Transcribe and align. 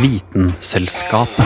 Vitenselskapet. 0.00 1.44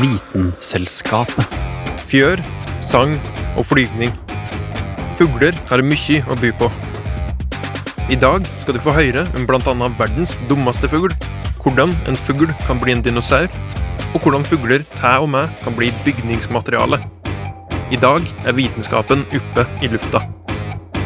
Vitenselskapet. 0.00 1.56
Fjør, 1.98 2.40
sang 2.80 3.12
og 3.56 3.66
flygning. 3.68 4.14
Fugler 5.18 5.52
har 5.68 5.84
mye 5.84 6.24
å 6.24 6.38
by 6.40 6.54
på. 6.56 6.72
I 8.08 8.16
dag 8.16 8.48
skal 8.62 8.78
du 8.78 8.80
få 8.80 8.96
høre 8.96 9.28
om 9.36 9.44
bl.a. 9.44 9.92
verdens 10.00 10.38
dummeste 10.48 10.88
fugl, 10.88 11.12
hvordan 11.60 11.92
en 12.08 12.16
fugl 12.16 12.48
kan 12.64 12.80
bli 12.80 12.96
en 12.96 13.04
dinosaur, 13.04 13.52
og 14.14 14.20
hvordan 14.22 14.48
fugler 14.48 14.86
til 14.96 15.26
og 15.26 15.34
med 15.36 15.60
kan 15.60 15.76
bli 15.76 15.92
bygningsmateriale. 16.06 17.04
I 17.92 18.00
dag 18.00 18.24
er 18.46 18.56
vitenskapen 18.56 19.28
oppe 19.28 19.68
i 19.84 19.92
lufta. 19.92 20.24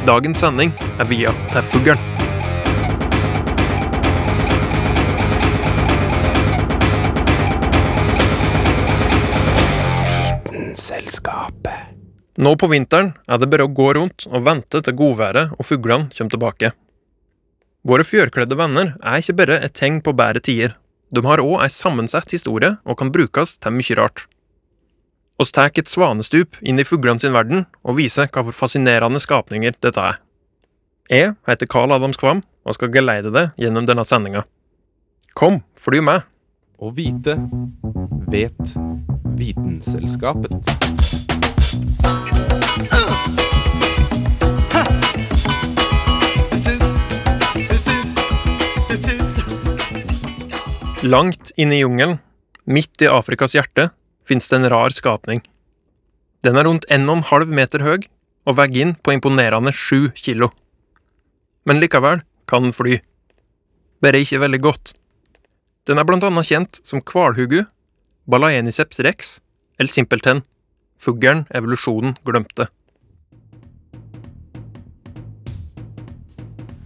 Dagens 0.06 0.38
sending 0.38 0.70
er 1.02 1.08
via 1.10 1.32
til 1.50 1.64
fuglen. 1.66 1.98
Nå 12.36 12.52
på 12.60 12.68
vinteren 12.70 13.14
er 13.26 13.40
det 13.40 13.48
bare 13.50 13.64
å 13.66 13.72
gå 13.72 13.88
rundt 13.96 14.28
og 14.28 14.44
vente 14.46 14.82
til 14.84 14.94
godværet 14.94 15.56
og 15.56 15.66
fuglene 15.66 16.12
kommer 16.12 16.34
tilbake. 16.36 16.70
Våre 17.86 18.06
fjørkledde 18.06 18.58
venner 18.60 18.94
er 19.00 19.18
ikke 19.18 19.38
bare 19.40 19.58
et 19.64 19.74
tegn 19.74 19.98
på 20.04 20.14
bedre 20.14 20.44
tider. 20.44 20.76
De 21.10 21.24
har 21.26 21.42
òg 21.42 21.64
ei 21.64 21.72
sammensett 21.72 22.30
historie 22.36 22.76
og 22.84 23.00
kan 23.00 23.10
brukes 23.14 23.56
til 23.58 23.74
mye 23.74 23.98
rart. 23.98 24.28
Oss 25.36 25.52
tar 25.52 25.68
et 25.68 25.90
svanestup 25.92 26.56
inn 26.64 26.80
i 26.80 26.84
fuglene 26.88 27.20
sin 27.20 27.34
verden 27.36 27.66
og 27.84 27.98
viser 27.98 28.30
hva 28.32 28.40
for 28.46 28.56
fascinerende 28.56 29.20
skapninger 29.20 29.74
dette 29.84 30.00
er. 30.00 30.20
Jeg 31.12 31.34
heter 31.44 31.68
Carl 31.68 31.92
Adams 31.92 32.16
Kvam 32.16 32.40
og 32.64 32.76
skal 32.78 32.88
geleide 32.94 33.28
deg 33.34 33.52
gjennom 33.60 33.84
denne 33.84 34.04
sendinga. 34.08 34.46
Kom, 35.36 35.60
fly 35.76 36.00
med! 36.00 36.24
Å 36.80 36.88
vite 36.96 37.36
vet 38.32 38.72
Vitenselskapet. 39.36 40.72
Langt 51.04 51.52
inne 51.60 51.76
i 51.76 51.84
jungelen, 51.84 52.18
midt 52.64 53.04
i 53.04 53.12
Afrikas 53.12 53.52
hjerte, 53.54 53.90
finnes 54.26 54.48
det 54.50 54.58
en 54.58 54.70
rar 54.72 54.94
skapning. 54.94 55.42
Den 56.44 56.58
er 56.58 56.66
rundt 56.68 56.86
1,5 56.92 57.50
meter 57.50 57.82
høy 57.86 58.06
og 58.46 58.58
veier 58.58 58.82
inn 58.84 58.94
på 59.02 59.14
imponerende 59.16 59.72
7 59.74 60.12
kilo. 60.18 60.50
Men 61.66 61.80
likevel 61.82 62.22
kan 62.46 62.68
den 62.68 62.74
fly. 62.76 63.00
Bare 64.02 64.22
ikke 64.22 64.42
veldig 64.42 64.60
godt. 64.62 64.94
Den 65.86 65.98
er 65.98 66.06
blant 66.06 66.26
annet 66.26 66.46
kjent 66.46 66.80
som 66.86 67.02
hvalhugu, 67.02 67.64
Balaeniceps 68.26 68.98
rex 69.06 69.36
eller 69.78 69.92
simpelthen 69.92 70.42
fuglen 70.98 71.44
evolusjonen 71.54 72.16
glemte. 72.26 72.66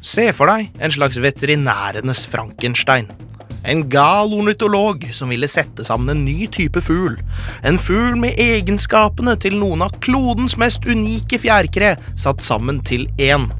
Se 0.00 0.30
for 0.36 0.48
deg 0.48 0.80
en 0.80 0.92
slags 0.92 1.20
veterinærenes 1.20 2.24
Frankenstein. 2.28 3.08
En 3.62 3.82
gal 3.92 4.32
ornitolog 4.32 5.04
som 5.12 5.28
ville 5.28 5.48
sette 5.48 5.84
sammen 5.84 6.14
en 6.14 6.24
ny 6.24 6.46
type 6.52 6.80
fugl. 6.80 7.18
En 7.66 7.78
fugl 7.78 8.16
med 8.20 8.38
egenskapene 8.40 9.36
til 9.40 9.58
noen 9.60 9.84
av 9.84 9.98
klodens 10.04 10.56
mest 10.60 10.86
unike 10.88 11.40
fjærkre 11.42 11.94
satt 12.18 12.44
sammen 12.44 12.80
til 12.86 13.06
én. 13.20 13.50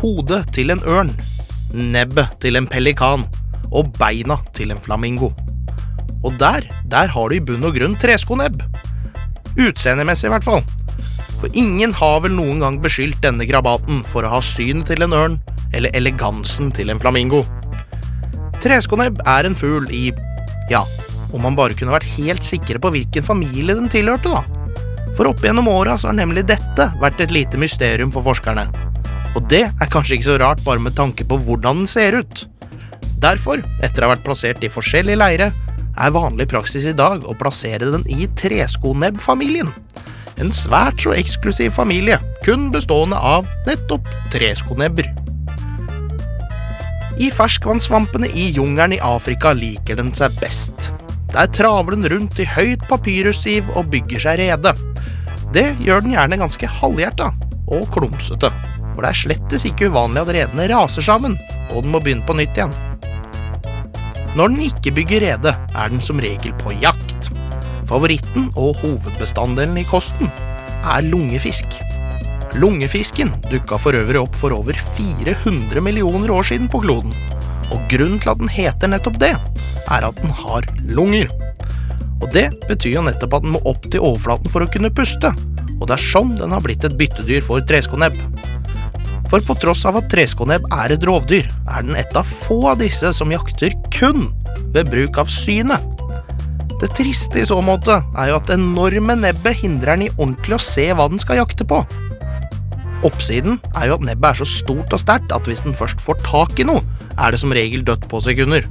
Hodet 0.00 0.44
til 0.56 0.72
en 0.72 0.82
ørn, 0.88 1.12
nebbet 1.72 2.38
til 2.40 2.56
en 2.60 2.68
pelikan 2.68 3.26
og 3.74 3.92
beina 3.98 4.38
til 4.56 4.72
en 4.72 4.80
flamingo. 4.80 5.32
Og 6.24 6.38
der, 6.40 6.64
der 6.88 7.12
har 7.12 7.28
du 7.28 7.36
i 7.36 7.42
bunn 7.44 7.66
og 7.68 7.76
grunn 7.76 7.98
treskonebb. 8.00 8.62
Utseendemessig, 9.60 10.30
i 10.30 10.32
hvert 10.32 10.46
fall. 10.46 10.64
For 11.42 11.52
ingen 11.52 11.92
har 11.92 12.22
vel 12.24 12.32
noen 12.38 12.62
gang 12.64 12.78
beskyldt 12.80 13.20
denne 13.22 13.44
krabaten 13.48 14.00
for 14.08 14.24
å 14.24 14.32
ha 14.32 14.40
synet 14.40 14.88
til 14.88 15.04
en 15.04 15.12
ørn 15.12 15.36
eller 15.74 15.92
elegansen 15.98 16.70
til 16.72 16.88
en 16.88 17.02
flamingo. 17.02 17.42
Treskonebb 18.64 19.18
er 19.28 19.44
en 19.44 19.56
fugl 19.58 19.90
i 19.92 20.06
ja, 20.70 20.80
om 21.34 21.42
man 21.44 21.56
bare 21.58 21.76
kunne 21.76 21.92
vært 21.92 22.08
helt 22.14 22.46
sikre 22.46 22.80
på 22.80 22.94
hvilken 22.94 23.26
familie 23.26 23.76
den 23.76 23.90
tilhørte, 23.92 24.32
da. 24.32 24.40
For 25.18 25.28
opp 25.28 25.42
gjennom 25.44 25.68
åra 25.68 25.98
har 26.00 26.16
nemlig 26.16 26.46
dette 26.48 26.86
vært 27.02 27.20
et 27.20 27.34
lite 27.34 27.60
mysterium 27.60 28.12
for 28.14 28.24
forskerne. 28.24 28.64
Og 29.34 29.44
det 29.50 29.66
er 29.68 29.90
kanskje 29.92 30.16
ikke 30.16 30.30
så 30.30 30.38
rart 30.40 30.62
bare 30.64 30.80
med 30.80 30.96
tanke 30.96 31.26
på 31.28 31.36
hvordan 31.44 31.82
den 31.82 31.90
ser 31.90 32.16
ut. 32.16 32.46
Derfor, 33.20 33.60
etter 33.84 34.04
å 34.04 34.08
ha 34.08 34.14
vært 34.14 34.24
plassert 34.24 34.64
i 34.64 34.72
forskjellige 34.72 35.20
leire, 35.20 35.50
er 35.94 36.14
vanlig 36.14 36.48
praksis 36.50 36.86
i 36.88 36.96
dag 36.96 37.26
å 37.28 37.36
plassere 37.38 37.92
den 37.92 38.06
i 38.10 38.30
treskonebb-familien. 38.40 39.70
En 40.42 40.56
svært 40.56 41.04
så 41.04 41.12
eksklusiv 41.14 41.76
familie, 41.76 42.18
kun 42.46 42.70
bestående 42.74 43.20
av 43.20 43.46
nettopp 43.68 44.08
treskonebber. 44.34 45.23
I 47.14 47.30
ferskvannssvampene 47.30 48.26
i 48.26 48.48
jungelen 48.50 48.96
i 48.96 49.02
Afrika 49.02 49.52
liker 49.54 50.00
den 50.00 50.10
seg 50.18 50.34
best. 50.40 50.88
Der 51.30 51.46
traver 51.54 51.94
den 51.94 52.08
rundt 52.10 52.40
i 52.42 52.46
høyt 52.48 52.82
papyrussiv 52.90 53.70
og 53.78 53.92
bygger 53.92 54.24
seg 54.24 54.40
rede. 54.42 54.74
Det 55.54 55.68
gjør 55.82 56.02
den 56.02 56.16
gjerne 56.16 56.40
ganske 56.40 56.70
halvhjerta 56.80 57.30
og 57.70 57.86
klumsete, 57.94 58.50
for 58.94 59.04
det 59.04 59.12
er 59.12 59.20
slettes 59.20 59.66
ikke 59.68 59.92
uvanlig 59.94 60.24
at 60.24 60.34
redene 60.34 60.66
raser 60.74 61.06
sammen, 61.06 61.38
og 61.70 61.84
den 61.84 61.94
må 61.94 62.02
begynne 62.02 62.26
på 62.26 62.34
nytt 62.38 62.58
igjen. 62.58 62.74
Når 64.34 64.50
den 64.50 64.66
ikke 64.66 64.96
bygger 64.98 65.22
rede, 65.28 65.54
er 65.54 65.94
den 65.94 66.02
som 66.02 66.18
regel 66.18 66.54
på 66.58 66.74
jakt. 66.82 67.30
Favoritten 67.86 68.50
og 68.58 68.74
hovedbestanddelen 68.82 69.78
i 69.78 69.86
kosten 69.86 70.32
er 70.82 71.06
lungefisk. 71.06 71.78
Lungefisken 72.54 73.32
dukka 73.50 73.80
for 73.82 73.96
øvrig 73.98 74.20
opp 74.20 74.36
for 74.38 74.54
over 74.54 74.76
400 74.94 75.80
millioner 75.82 76.30
år 76.30 76.46
siden 76.46 76.68
på 76.70 76.84
kloden. 76.84 77.14
Og 77.74 77.80
grunnen 77.90 78.20
til 78.22 78.30
at 78.30 78.38
den 78.38 78.52
heter 78.52 78.92
nettopp 78.92 79.18
det, 79.18 79.32
er 79.90 80.06
at 80.06 80.20
den 80.20 80.30
har 80.30 80.68
lunger. 80.86 81.32
Og 82.22 82.28
det 82.32 82.46
betyr 82.68 83.00
jo 83.00 83.06
nettopp 83.08 83.34
at 83.40 83.46
den 83.46 83.56
må 83.56 83.62
opp 83.66 83.88
til 83.90 84.04
overflaten 84.06 84.52
for 84.54 84.62
å 84.62 84.70
kunne 84.70 84.92
puste. 84.94 85.32
Og 85.80 85.88
det 85.88 85.96
er 85.96 86.04
sånn 86.04 86.36
den 86.38 86.54
har 86.54 86.62
blitt 86.62 86.86
et 86.86 86.94
byttedyr 86.98 87.42
for 87.42 87.64
treskonebb. 87.66 88.14
For 89.32 89.42
på 89.42 89.56
tross 89.58 89.82
av 89.88 89.98
at 89.98 90.06
treskonebb 90.12 90.68
er 90.76 90.94
et 90.94 91.08
rovdyr, 91.08 91.50
er 91.66 91.82
den 91.82 91.98
et 91.98 92.14
av 92.14 92.28
få 92.46 92.60
av 92.70 92.78
disse 92.84 93.10
som 93.16 93.34
jakter 93.34 93.74
kun 93.90 94.28
ved 94.76 94.92
bruk 94.94 95.18
av 95.18 95.32
synet. 95.32 95.82
Det 96.78 96.92
triste 96.94 97.40
i 97.40 97.48
så 97.48 97.58
måte 97.64 97.98
er 97.98 98.30
jo 98.30 98.38
at 98.38 98.54
enorme 98.54 99.18
nebbet 99.18 99.62
hindrer 99.64 99.96
den 99.96 100.06
i 100.06 100.14
ordentlig 100.14 100.58
å 100.58 100.62
se 100.62 100.86
hva 100.92 101.10
den 101.10 101.22
skal 101.22 101.42
jakte 101.42 101.66
på. 101.66 101.82
Oppsiden 103.04 103.58
er 103.76 103.90
jo 103.90 103.98
at 103.98 104.04
nebbet 104.06 104.30
er 104.30 104.40
så 104.40 104.46
stort 104.48 104.92
og 104.96 105.00
sterkt 105.02 105.32
at 105.34 105.48
hvis 105.48 105.62
den 105.64 105.76
først 105.76 106.00
får 106.00 106.22
tak 106.24 106.60
i 106.60 106.66
noe, 106.68 106.80
er 107.20 107.34
det 107.34 107.40
som 107.42 107.52
regel 107.52 107.84
dødt 107.84 108.08
på 108.08 108.20
sekunder. 108.24 108.64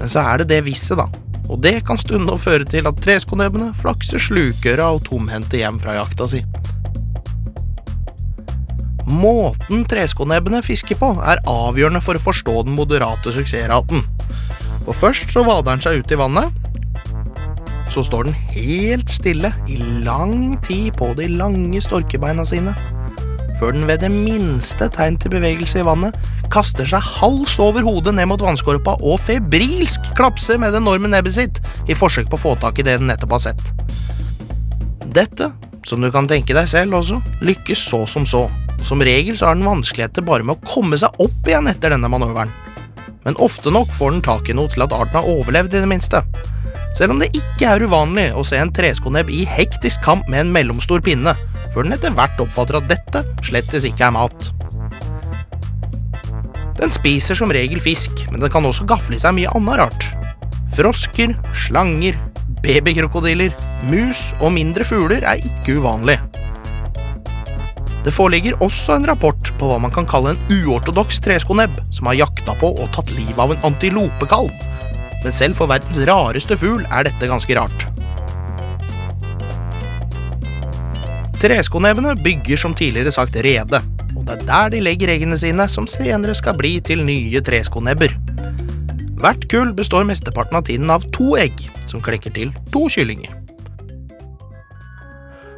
Men 0.00 0.10
så 0.10 0.24
er 0.26 0.40
det 0.40 0.50
det 0.50 0.64
visset, 0.66 0.98
da. 0.98 1.06
Og 1.50 1.58
det 1.62 1.80
kan 1.86 1.98
stundom 1.98 2.38
føre 2.38 2.66
til 2.66 2.86
at 2.86 2.98
treskonebbene 3.02 3.72
flakser 3.78 4.22
slukøra 4.22 4.90
og 4.94 5.04
tomhendte 5.06 5.58
hjem 5.58 5.80
fra 5.82 5.96
jakta 5.98 6.28
si. 6.30 6.42
Måten 9.10 9.82
treskonebbene 9.90 10.62
fisker 10.62 10.98
på, 10.98 11.14
er 11.26 11.42
avgjørende 11.50 12.02
for 12.04 12.18
å 12.18 12.22
forstå 12.22 12.60
den 12.68 12.76
moderate 12.78 13.34
suksessraten. 13.34 14.04
For 14.86 14.96
først 14.96 15.34
så 15.34 15.42
vader 15.46 15.74
den 15.74 15.82
seg 15.82 16.02
ut 16.02 16.14
i 16.14 16.18
vannet. 16.20 16.54
Så 17.90 18.04
står 18.06 18.28
den 18.28 18.38
helt 18.54 19.10
stille 19.10 19.50
i 19.66 19.80
lang 20.06 20.54
tid 20.62 20.94
på 20.98 21.10
de 21.18 21.26
lange 21.34 21.82
storkebeina 21.82 22.46
sine. 22.46 22.76
Før 23.60 23.74
den 23.76 23.84
ved 23.84 24.00
det 24.00 24.08
minste 24.08 24.86
tegn 24.88 25.18
til 25.20 25.34
bevegelse 25.34 25.82
i 25.82 25.84
vannet 25.84 26.16
kaster 26.52 26.88
seg 26.88 27.04
hals 27.20 27.58
over 27.60 27.84
hodet 27.84 28.14
ned 28.16 28.30
mot 28.30 28.40
vannskorpa 28.40 28.94
og 29.04 29.20
febrilsk 29.20 30.14
klapser 30.16 30.56
med 30.56 30.72
det 30.72 30.80
enorme 30.80 31.10
nebbet 31.12 31.36
sitt 31.36 31.60
i 31.84 31.96
forsøk 31.98 32.30
på 32.32 32.38
å 32.38 32.44
få 32.46 32.54
tak 32.62 32.80
i 32.80 32.86
det 32.86 32.96
den 32.96 33.10
nettopp 33.12 33.36
har 33.36 33.42
sett. 33.50 33.60
Dette, 35.12 35.50
som 35.84 36.00
du 36.00 36.08
kan 36.14 36.28
tenke 36.30 36.56
deg 36.56 36.70
selv 36.72 36.96
også, 37.02 37.20
lykkes 37.44 37.84
så 37.92 38.06
som 38.08 38.24
så. 38.24 38.46
Som 38.86 39.04
regel 39.04 39.36
så 39.36 39.50
har 39.50 39.58
den 39.58 39.68
vanskeligheter 39.68 40.24
bare 40.24 40.46
med 40.46 40.56
å 40.56 40.70
komme 40.72 40.96
seg 40.96 41.20
opp 41.20 41.44
igjen 41.44 41.68
etter 41.68 41.92
denne 41.92 42.08
manøveren. 42.08 42.52
Men 43.26 43.36
ofte 43.44 43.68
nok 43.68 43.92
får 43.92 44.14
den 44.14 44.24
tak 44.24 44.48
i 44.48 44.56
noe 44.56 44.72
til 44.72 44.86
at 44.86 44.96
arten 44.96 45.20
har 45.20 45.28
overlevd, 45.28 45.76
i 45.76 45.84
det 45.84 45.90
minste. 45.90 46.22
Selv 46.96 47.12
om 47.12 47.20
det 47.20 47.28
ikke 47.36 47.68
er 47.74 47.84
uvanlig 47.84 48.30
å 48.32 48.44
se 48.46 48.56
en 48.56 48.72
treskonebb 48.72 49.28
i 49.28 49.44
hektisk 49.44 50.00
kamp 50.06 50.24
med 50.32 50.46
en 50.46 50.54
mellomstor 50.54 51.04
pinne, 51.04 51.36
før 51.74 51.86
den 51.86 51.96
etter 51.96 52.14
hvert 52.16 52.40
oppfatter 52.42 52.80
at 52.80 52.88
dette 52.90 53.22
slettes 53.46 53.86
ikke 53.88 54.08
er 54.08 54.16
mat. 54.16 54.50
Den 56.80 56.92
spiser 56.94 57.36
som 57.36 57.52
regel 57.52 57.80
fisk, 57.84 58.24
men 58.30 58.40
den 58.40 58.52
kan 58.52 58.64
også 58.64 58.86
gafle 58.88 59.18
i 59.18 59.20
seg 59.20 59.36
mye 59.36 59.52
annet 59.52 59.80
rart. 59.82 60.06
Frosker, 60.76 61.34
slanger, 61.66 62.16
babykrokodiller, 62.64 63.52
mus 63.90 64.30
og 64.40 64.54
mindre 64.56 64.86
fugler 64.88 65.26
er 65.26 65.42
ikke 65.44 65.76
uvanlig. 65.80 66.16
Det 68.00 68.14
foreligger 68.16 68.56
også 68.64 68.96
en 68.96 69.04
rapport 69.10 69.50
på 69.60 69.68
hva 69.68 69.76
man 69.82 69.92
kan 69.92 70.08
kalle 70.08 70.32
en 70.32 70.62
uortodoks 70.62 71.20
treskonebb, 71.20 71.74
som 71.92 72.08
har 72.08 72.22
jakta 72.22 72.56
på 72.56 72.72
og 72.72 72.88
tatt 72.96 73.12
livet 73.12 73.40
av 73.44 73.52
en 73.52 73.68
antilopekalv. 73.68 74.52
Men 75.20 75.36
selv 75.36 75.60
for 75.60 75.68
verdens 75.68 76.00
rareste 76.08 76.56
fugl 76.56 76.86
er 76.88 77.10
dette 77.10 77.28
ganske 77.28 77.60
rart. 77.60 77.89
Treskonebbene 81.40 82.10
bygger 82.20 82.58
som 82.60 82.74
tidligere 82.76 83.08
sagt 83.14 83.36
rede, 83.40 83.78
og 84.12 84.26
det 84.28 84.34
er 84.34 84.42
der 84.44 84.72
de 84.74 84.80
legger 84.84 85.08
eggene 85.08 85.38
sine, 85.40 85.64
som 85.72 85.86
senere 85.88 86.34
skal 86.36 86.52
bli 86.58 86.74
til 86.84 87.00
nye 87.06 87.40
treskonebber. 87.40 88.12
Hvert 89.20 89.46
kull 89.48 89.70
består 89.76 90.04
mesteparten 90.04 90.58
av 90.58 90.66
tiden 90.68 90.92
av 90.92 91.06
to 91.16 91.30
egg, 91.40 91.56
som 91.88 92.04
klekker 92.04 92.34
til 92.36 92.52
to 92.74 92.82
kyllinger. 92.92 93.32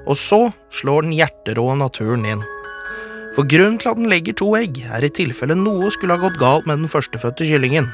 Og 0.06 0.14
så 0.18 0.38
slår 0.70 1.08
den 1.08 1.16
hjerterå 1.18 1.66
naturen 1.78 2.30
inn. 2.30 2.46
For 3.34 3.42
grunnen 3.42 3.80
til 3.82 3.90
at 3.90 3.98
den 3.98 4.10
legger 4.12 4.38
to 4.38 4.52
egg, 4.60 4.78
er 4.86 5.02
i 5.02 5.10
tilfelle 5.10 5.58
noe 5.58 5.90
skulle 5.90 6.14
ha 6.14 6.22
gått 6.22 6.38
galt 6.38 6.70
med 6.70 6.84
den 6.84 6.94
førstefødte 6.94 7.48
kyllingen. 7.48 7.90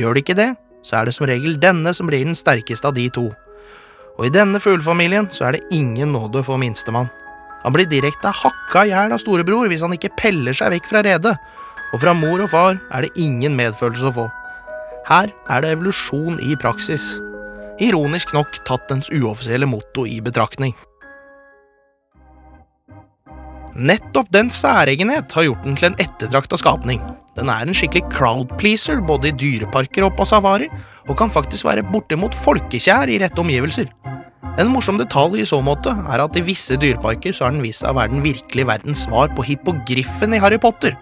Gjør 0.00 0.16
det 0.16 0.24
ikke 0.24 0.40
det, 0.40 0.50
så 0.88 1.02
er 1.02 1.10
det 1.10 1.18
som 1.18 1.28
regel 1.28 1.60
denne 1.60 1.92
som 1.92 2.08
blir 2.08 2.24
den 2.24 2.38
sterkeste 2.38 2.88
av 2.88 2.96
de 2.96 3.10
to. 3.12 3.28
Og 4.18 4.26
i 4.26 4.32
denne 4.34 4.60
fuglefamilien 4.60 5.30
så 5.32 5.48
er 5.48 5.56
det 5.56 5.68
ingen 5.74 6.12
nåde 6.16 6.42
for 6.46 6.60
minstemann. 6.60 7.10
Han 7.62 7.74
blir 7.76 7.88
direkte 7.88 8.32
hakka 8.32 8.86
i 8.86 8.92
hjel 8.92 9.12
av 9.12 9.20
storebror 9.20 9.68
hvis 9.68 9.84
han 9.84 9.94
ikke 9.96 10.14
peller 10.18 10.56
seg 10.56 10.72
vekk 10.74 10.88
fra 10.88 11.04
redet, 11.04 11.34
og 11.90 12.02
fra 12.02 12.14
mor 12.16 12.40
og 12.44 12.52
far 12.52 12.78
er 12.94 13.04
det 13.04 13.16
ingen 13.20 13.56
medfølelse 13.58 14.10
å 14.10 14.16
få. 14.16 14.28
Her 15.10 15.32
er 15.50 15.64
det 15.64 15.74
evolusjon 15.74 16.38
i 16.44 16.56
praksis. 16.60 17.12
Ironisk 17.80 18.34
nok 18.36 18.60
tatt 18.68 18.88
dens 18.90 19.10
uoffisielle 19.12 19.68
motto 19.68 20.06
i 20.06 20.20
betraktning. 20.24 20.74
Nettopp 23.80 24.28
den 24.28 24.50
særegenhet 24.52 25.32
har 25.32 25.46
gjort 25.46 25.62
den 25.64 25.76
til 25.78 25.86
en 25.88 25.94
ettertrakta 26.02 26.58
skapning. 26.60 26.98
Den 27.32 27.48
er 27.48 27.64
en 27.64 27.76
skikkelig 27.76 28.10
crowd 28.12 28.50
pleaser 28.60 28.98
både 29.08 29.30
i 29.30 29.36
dyreparker 29.40 30.04
og 30.04 30.18
på 30.18 30.26
safari, 30.28 30.66
og 31.08 31.16
kan 31.16 31.32
faktisk 31.32 31.64
være 31.64 31.86
bortimot 31.88 32.36
folkekjær 32.42 33.08
i 33.08 33.16
rette 33.22 33.40
omgivelser. 33.40 33.88
En 34.60 34.68
morsom 34.68 35.00
detalj 35.00 35.40
i 35.40 35.46
så 35.48 35.62
måte 35.64 35.94
er 35.96 36.20
at 36.20 36.36
i 36.36 36.44
visse 36.44 36.76
dyreparker 36.76 37.32
så 37.32 37.46
har 37.46 37.54
den 37.54 37.64
vist 37.64 37.80
seg 37.80 37.94
å 37.94 37.96
være 38.02 38.12
den 38.12 38.26
virkelige 38.26 38.68
verdens 38.68 39.06
svar 39.06 39.32
på 39.32 39.46
hippogriffen 39.48 40.36
i 40.36 40.42
Harry 40.44 40.60
Potter. 40.60 40.98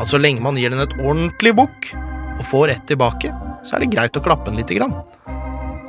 At 0.00 0.08
så 0.08 0.16
lenge 0.16 0.40
man 0.40 0.56
gir 0.56 0.72
den 0.72 0.80
et 0.80 0.96
ordentlig 1.02 1.52
bukk 1.60 1.92
og 2.38 2.44
får 2.48 2.72
ett 2.78 2.88
tilbake, 2.88 3.34
så 3.68 3.76
er 3.76 3.84
det 3.84 3.92
greit 3.92 4.16
å 4.16 4.24
klappe 4.24 4.48
den 4.48 4.62
lite 4.62 4.80
grann. 4.80 4.96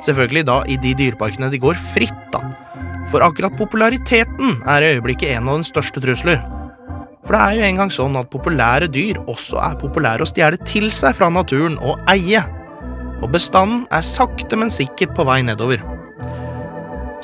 Selvfølgelig 0.04 0.44
da 0.52 0.60
i 0.68 0.76
de 0.84 0.92
dyreparkene 1.00 1.48
de 1.48 1.64
går 1.64 1.80
fritt, 1.94 2.24
da. 2.34 2.44
For 3.12 3.22
akkurat 3.22 3.54
populariteten 3.58 4.60
er 4.66 4.82
i 4.82 4.92
øyeblikket 4.96 5.36
en 5.36 5.48
av 5.48 5.60
den 5.60 5.66
største 5.66 6.02
trusler. 6.02 6.40
For 7.26 7.34
det 7.34 7.42
er 7.42 7.56
jo 7.56 7.66
engang 7.66 7.90
sånn 7.90 8.18
at 8.18 8.30
populære 8.30 8.88
dyr 8.92 9.18
også 9.26 9.58
er 9.62 9.78
populære 9.80 10.22
å 10.22 10.30
stjele 10.30 10.58
til 10.66 10.92
seg 10.94 11.16
fra 11.18 11.30
naturen 11.32 11.78
og 11.82 12.02
eie. 12.10 12.42
Og 13.22 13.30
bestanden 13.32 13.84
er 13.94 14.04
sakte, 14.06 14.58
men 14.58 14.70
sikkert 14.70 15.14
på 15.16 15.26
vei 15.26 15.40
nedover. 15.46 15.82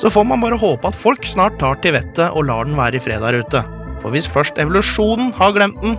Så 0.01 0.11
får 0.11 0.25
man 0.27 0.41
bare 0.43 0.59
håpe 0.59 0.89
at 0.89 0.97
folk 0.99 1.23
snart 1.27 1.55
tar 1.61 1.77
til 1.83 1.95
vettet 1.95 2.33
og 2.33 2.49
lar 2.49 2.67
den 2.67 2.75
være 2.79 2.99
i 2.99 3.03
fred 3.03 3.23
der 3.23 3.39
ute. 3.39 3.61
For 4.03 4.11
hvis 4.11 4.27
først 4.27 4.59
evolusjonen 4.59 5.31
har 5.37 5.53
glemt 5.55 5.79
den, 5.83 5.95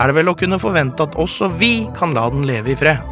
er 0.00 0.08
det 0.08 0.16
vel 0.16 0.32
å 0.32 0.36
kunne 0.38 0.60
forvente 0.62 1.04
at 1.04 1.18
også 1.20 1.50
vi 1.60 1.82
kan 1.98 2.14
la 2.16 2.28
den 2.32 2.46
leve 2.48 2.72
i 2.72 2.78
fred. 2.78 3.02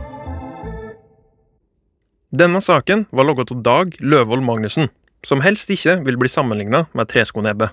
Denne 2.31 2.63
saken 2.65 3.05
var 3.11 3.27
logget 3.27 3.51
av 3.53 3.61
Dag 3.67 3.97
Løvold 4.01 4.47
Magnussen, 4.47 4.89
som 5.25 5.41
helst 5.45 5.71
ikke 5.71 5.99
vil 6.05 6.19
bli 6.19 6.29
sammenligna 6.29 6.85
med 6.95 7.09
treskonebbet. 7.13 7.71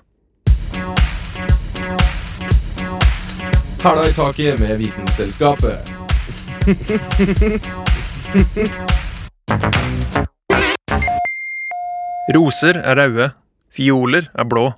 Hæla 3.82 4.08
i 4.08 4.12
taket 4.12 4.60
med 4.60 4.76
Vitenselskapet. 4.78 5.78
Roser 12.34 12.76
er 12.84 12.96
røde, 12.98 13.30
fioler 13.72 14.28
er 14.34 14.44
blå, 14.44 14.72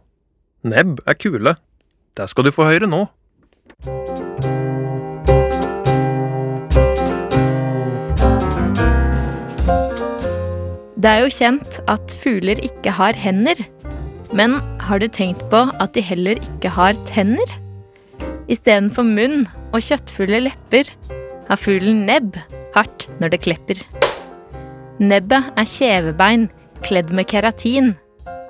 nebb 0.62 1.00
er 1.06 1.18
kule. 1.18 1.56
Det 2.16 2.28
skal 2.30 2.44
du 2.44 2.54
få 2.54 2.68
høre 2.70 2.86
nå. 2.86 3.06
Det 11.00 11.08
er 11.08 11.22
jo 11.22 11.32
kjent 11.32 11.78
at 11.88 12.12
fugler 12.20 12.58
ikke 12.60 12.92
har 12.92 13.16
hender. 13.16 13.56
Men 14.36 14.58
har 14.84 15.00
du 15.00 15.06
tenkt 15.08 15.40
på 15.48 15.62
at 15.80 15.94
de 15.96 16.02
heller 16.04 16.36
ikke 16.44 16.68
har 16.76 16.98
tenner? 17.08 17.54
Istedenfor 18.52 19.06
munn 19.08 19.46
og 19.70 19.80
kjøttfulle 19.86 20.42
lepper 20.44 20.90
har 21.48 21.60
fuglen 21.60 22.02
nebb 22.08 22.36
hardt 22.74 23.06
når 23.22 23.32
det 23.32 23.40
klepper. 23.46 23.80
Nebbet 25.00 25.48
er 25.56 25.70
kjevebein 25.70 26.48
kledd 26.84 27.14
med 27.16 27.30
keratin 27.30 27.94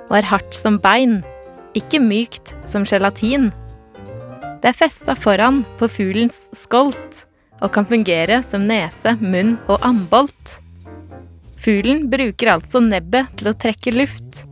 og 0.08 0.17
er 0.19 0.26
hardt 0.26 0.56
som 0.56 0.81
bein, 0.82 1.20
ikke 1.79 2.00
mykt 2.03 2.56
som 2.67 2.82
gelatin. 2.82 3.53
Det 4.58 4.73
er 4.73 4.81
festa 4.81 5.14
foran 5.14 5.62
på 5.79 5.87
fuglens 5.87 6.49
skolt 6.56 7.23
og 7.61 7.70
kan 7.76 7.87
fungere 7.87 8.41
som 8.43 8.67
nese, 8.67 9.14
munn 9.23 9.55
og 9.69 9.79
ambolt. 9.87 10.58
Fuglen 11.61 12.07
bruker 12.09 12.55
altså 12.55 12.81
nebbet 12.81 13.35
til 13.37 13.51
å 13.51 13.57
trekke 13.57 13.93
luft. 13.93 14.45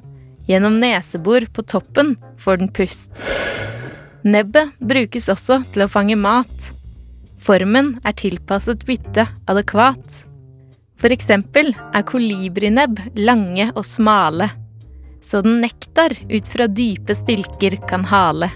Gjennom 0.48 0.76
nesebor 0.80 1.46
på 1.52 1.64
toppen 1.64 2.16
får 2.40 2.60
den 2.60 2.72
pust. 2.72 3.22
Nebbet 4.28 4.74
brukes 4.80 5.28
også 5.32 5.62
til 5.72 5.84
å 5.86 5.90
fange 5.92 6.18
mat. 6.20 6.70
Formen 7.40 7.94
er 8.04 8.16
tilpasset 8.18 8.84
byttet 8.88 9.30
adekvat. 9.48 10.24
For 10.98 11.14
eksempel 11.14 11.70
er 11.94 12.04
kolibrinebb 12.04 13.00
lange 13.16 13.70
og 13.70 13.84
smale, 13.86 14.50
så 15.22 15.40
den 15.44 15.60
nektar 15.62 16.12
ut 16.28 16.50
fra 16.50 16.66
dype 16.66 17.14
stilker 17.14 17.78
kan 17.88 18.04
hale. 18.10 18.50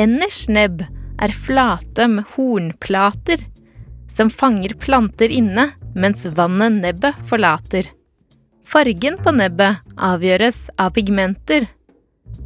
Enners 0.00 0.44
nebb 0.48 0.84
er 1.20 1.34
flate 1.34 2.06
med 2.08 2.28
hornplater, 2.36 3.42
som 4.08 4.30
fanger 4.30 4.76
planter 4.80 5.32
inne 5.34 5.66
mens 5.94 6.26
vannet 6.36 6.80
nebbet 6.80 7.18
forlater. 7.28 7.88
Fargen 8.70 9.16
på 9.18 9.32
nebbet 9.34 9.80
avgjøres 9.98 10.68
av 10.78 10.92
pigmenter. 10.94 11.66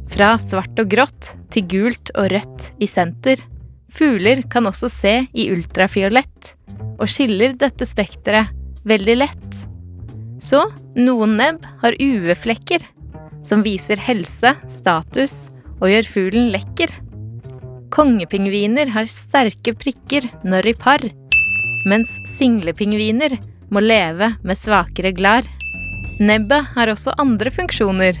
Fra 0.09 0.35
svart 0.41 0.79
og 0.81 0.89
grått 0.89 1.33
til 1.53 1.67
gult 1.69 2.11
og 2.15 2.31
rødt 2.33 2.71
i 2.81 2.89
senter. 2.89 3.41
Fugler 3.95 4.41
kan 4.51 4.65
også 4.67 4.89
se 4.91 5.13
i 5.31 5.47
ultrafiolett, 5.53 6.55
og 6.97 7.07
skiller 7.11 7.53
dette 7.59 7.85
spekteret 7.87 8.51
veldig 8.87 9.15
lett. 9.21 9.61
Så 10.41 10.65
noen 10.97 11.37
nebb 11.39 11.63
har 11.81 11.95
UV-flekker, 12.01 12.83
som 13.45 13.63
viser 13.65 14.01
helse, 14.01 14.55
status 14.71 15.45
og 15.79 15.91
gjør 15.91 16.09
fuglen 16.09 16.49
lekker. 16.53 16.91
Kongepingviner 17.93 18.91
har 18.95 19.07
sterke 19.11 19.75
prikker 19.77 20.27
når 20.43 20.71
i 20.71 20.75
par, 20.79 21.05
mens 21.85 22.17
singlepingviner 22.27 23.37
må 23.73 23.81
leve 23.83 24.33
med 24.41 24.59
svakere 24.59 25.13
glar. 25.15 25.45
Nebbet 26.19 26.73
har 26.75 26.91
også 26.91 27.13
andre 27.21 27.51
funksjoner. 27.53 28.17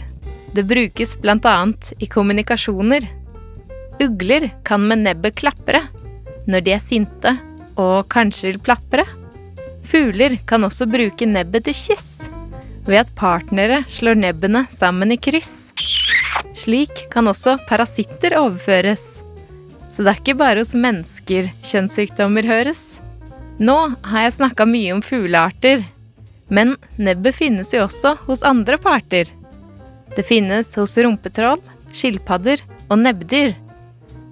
Det 0.55 0.63
brukes 0.67 1.15
bl.a. 1.21 1.55
i 1.99 2.07
kommunikasjoner. 2.07 3.07
Ugler 3.99 4.49
kan 4.67 4.87
med 4.87 5.03
nebbet 5.05 5.37
klapre 5.39 5.81
når 6.45 6.65
de 6.65 6.73
er 6.75 6.83
sinte 6.83 7.33
og 7.81 8.07
kanskje 8.11 8.51
vil 8.51 8.61
plapre. 8.63 9.05
Fugler 9.85 10.37
kan 10.47 10.65
også 10.65 10.87
bruke 10.89 11.27
nebbet 11.29 11.67
til 11.67 11.77
kyss 11.77 12.09
ved 12.85 13.01
at 13.01 13.13
partnere 13.17 13.81
slår 13.89 14.17
nebbene 14.19 14.65
sammen 14.73 15.13
i 15.13 15.17
kryss. 15.17 15.71
Slik 16.55 17.07
kan 17.11 17.27
også 17.27 17.57
parasitter 17.67 18.37
overføres. 18.39 19.19
Så 19.89 20.03
det 20.03 20.11
er 20.11 20.21
ikke 20.21 20.37
bare 20.39 20.61
hos 20.61 20.75
mennesker 20.77 21.49
kjønnssykdommer 21.65 22.47
høres. 22.47 22.99
Nå 23.57 23.75
har 24.03 24.25
jeg 24.25 24.35
snakka 24.35 24.65
mye 24.67 24.95
om 24.97 25.01
fuglearter, 25.05 25.83
men 26.51 26.75
nebbet 26.99 27.37
finnes 27.37 27.71
jo 27.73 27.85
også 27.85 28.15
hos 28.27 28.43
andre 28.43 28.77
parter. 28.81 29.29
Det 30.15 30.25
finnes 30.27 30.73
hos 30.75 30.97
rumpetroll, 30.99 31.61
skilpadder 31.95 32.59
og 32.89 32.99
nebbdyr. 32.99 33.55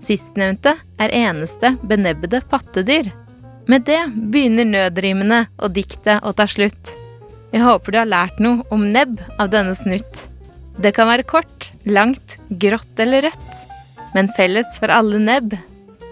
Sistnevnte 0.03 0.75
er 1.00 1.15
eneste 1.15 1.74
benebbede 1.88 2.44
pattedyr. 2.51 3.08
Med 3.72 3.88
det 3.88 4.01
begynner 4.12 4.68
nødrimene 4.68 5.46
og 5.56 5.72
diktet 5.77 6.20
å 6.20 6.36
ta 6.36 6.48
slutt. 6.50 6.92
Jeg 7.56 7.63
håper 7.63 7.94
du 7.94 8.01
har 8.01 8.12
lært 8.12 8.44
noe 8.44 8.68
om 8.75 8.89
nebb 8.92 9.22
av 9.39 9.53
denne 9.56 9.75
snutt. 9.77 10.25
Det 10.84 10.92
kan 10.98 11.08
være 11.08 11.24
kort, 11.24 11.72
langt, 11.86 12.39
grått 12.50 13.00
eller 13.00 13.30
rødt. 13.30 13.65
Men 14.13 14.27
felles 14.36 14.75
for 14.82 14.92
alle 14.92 15.22
nebb, 15.22 15.56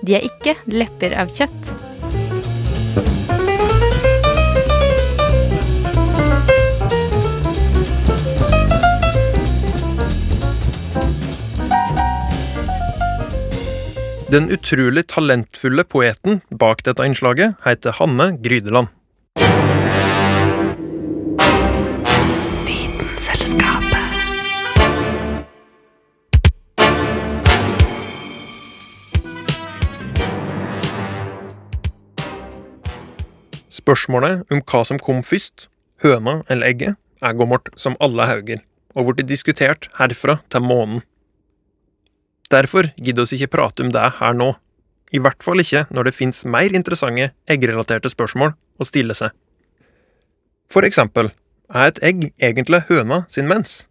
de 0.02 0.16
er 0.16 0.28
ikke 0.32 0.56
lepper 0.72 1.18
av 1.20 1.34
kjøtt. 1.34 1.91
Den 14.32 14.48
utrolig 14.48 15.10
talentfulle 15.12 15.84
poeten 15.84 16.40
bak 16.56 16.86
dette 16.88 17.04
innslaget 17.04 17.58
heter 17.66 17.98
Hanne 17.98 18.30
Grydeland. 18.40 18.88
Spørsmålet 33.82 34.46
om 34.54 34.62
hva 34.62 34.84
som 34.86 35.00
kom 35.02 35.24
først, 35.26 35.68
høna 36.04 36.42
eller 36.50 36.70
egget, 36.70 36.98
er 37.22 37.38
gammelt 37.38 37.70
som 37.80 37.98
alle 38.02 38.28
hauger, 38.30 38.62
og 38.94 39.12
blitt 39.12 39.30
diskutert 39.30 39.88
herfra 39.98 40.40
til 40.54 40.66
månen. 40.66 41.02
Derfor 42.52 42.92
gidder 43.00 43.24
oss 43.24 43.34
ikke 43.34 43.54
prate 43.56 43.86
om 43.86 43.92
det 43.94 44.04
her 44.20 44.36
nå, 44.36 44.54
i 45.12 45.20
hvert 45.20 45.44
fall 45.44 45.60
ikke 45.64 45.86
når 45.92 46.08
det 46.08 46.16
finnes 46.16 46.44
mer 46.48 46.74
interessante 46.76 47.32
eggrelaterte 47.52 48.12
spørsmål 48.12 48.54
å 48.54 48.88
stille 48.88 49.16
seg. 49.18 49.32
For 50.72 50.88
eksempel, 50.88 51.32
er 51.72 51.92
et 51.92 52.02
egg 52.04 52.30
egentlig 52.40 52.84
høna 52.90 53.24
sin 53.32 53.48
mens? 53.48 53.86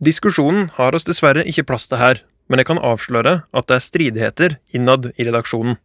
Diskusjonen 0.00 0.70
har 0.78 0.96
oss 0.96 1.04
dessverre 1.04 1.44
ikke 1.48 1.66
plass 1.68 1.86
til 1.88 2.00
her, 2.00 2.22
men 2.48 2.60
jeg 2.60 2.70
kan 2.70 2.80
avsløre 2.80 3.34
at 3.52 3.68
det 3.68 3.76
er 3.76 3.84
stridigheter 3.84 4.56
innad 4.76 5.10
i 5.16 5.26
redaksjonen. 5.28 5.76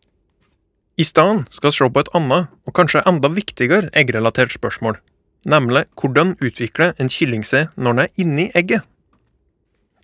I 0.95 1.03
stedet 1.03 1.51
skal 1.51 1.73
vi 1.73 1.75
se 1.75 1.87
på 1.91 2.01
et 2.05 2.09
annet, 2.15 2.47
og 2.63 2.75
kanskje 2.77 3.03
enda 3.09 3.27
viktigere 3.27 3.89
eggrelatert 3.99 4.53
spørsmål, 4.55 4.95
nemlig 5.43 5.83
hvordan 5.99 6.37
utvikler 6.39 6.93
en 6.95 7.11
kylling 7.11 7.43
seg 7.43 7.73
når 7.75 7.97
den 7.97 8.03
er 8.05 8.21
inni 8.23 8.45
egget? 8.55 8.87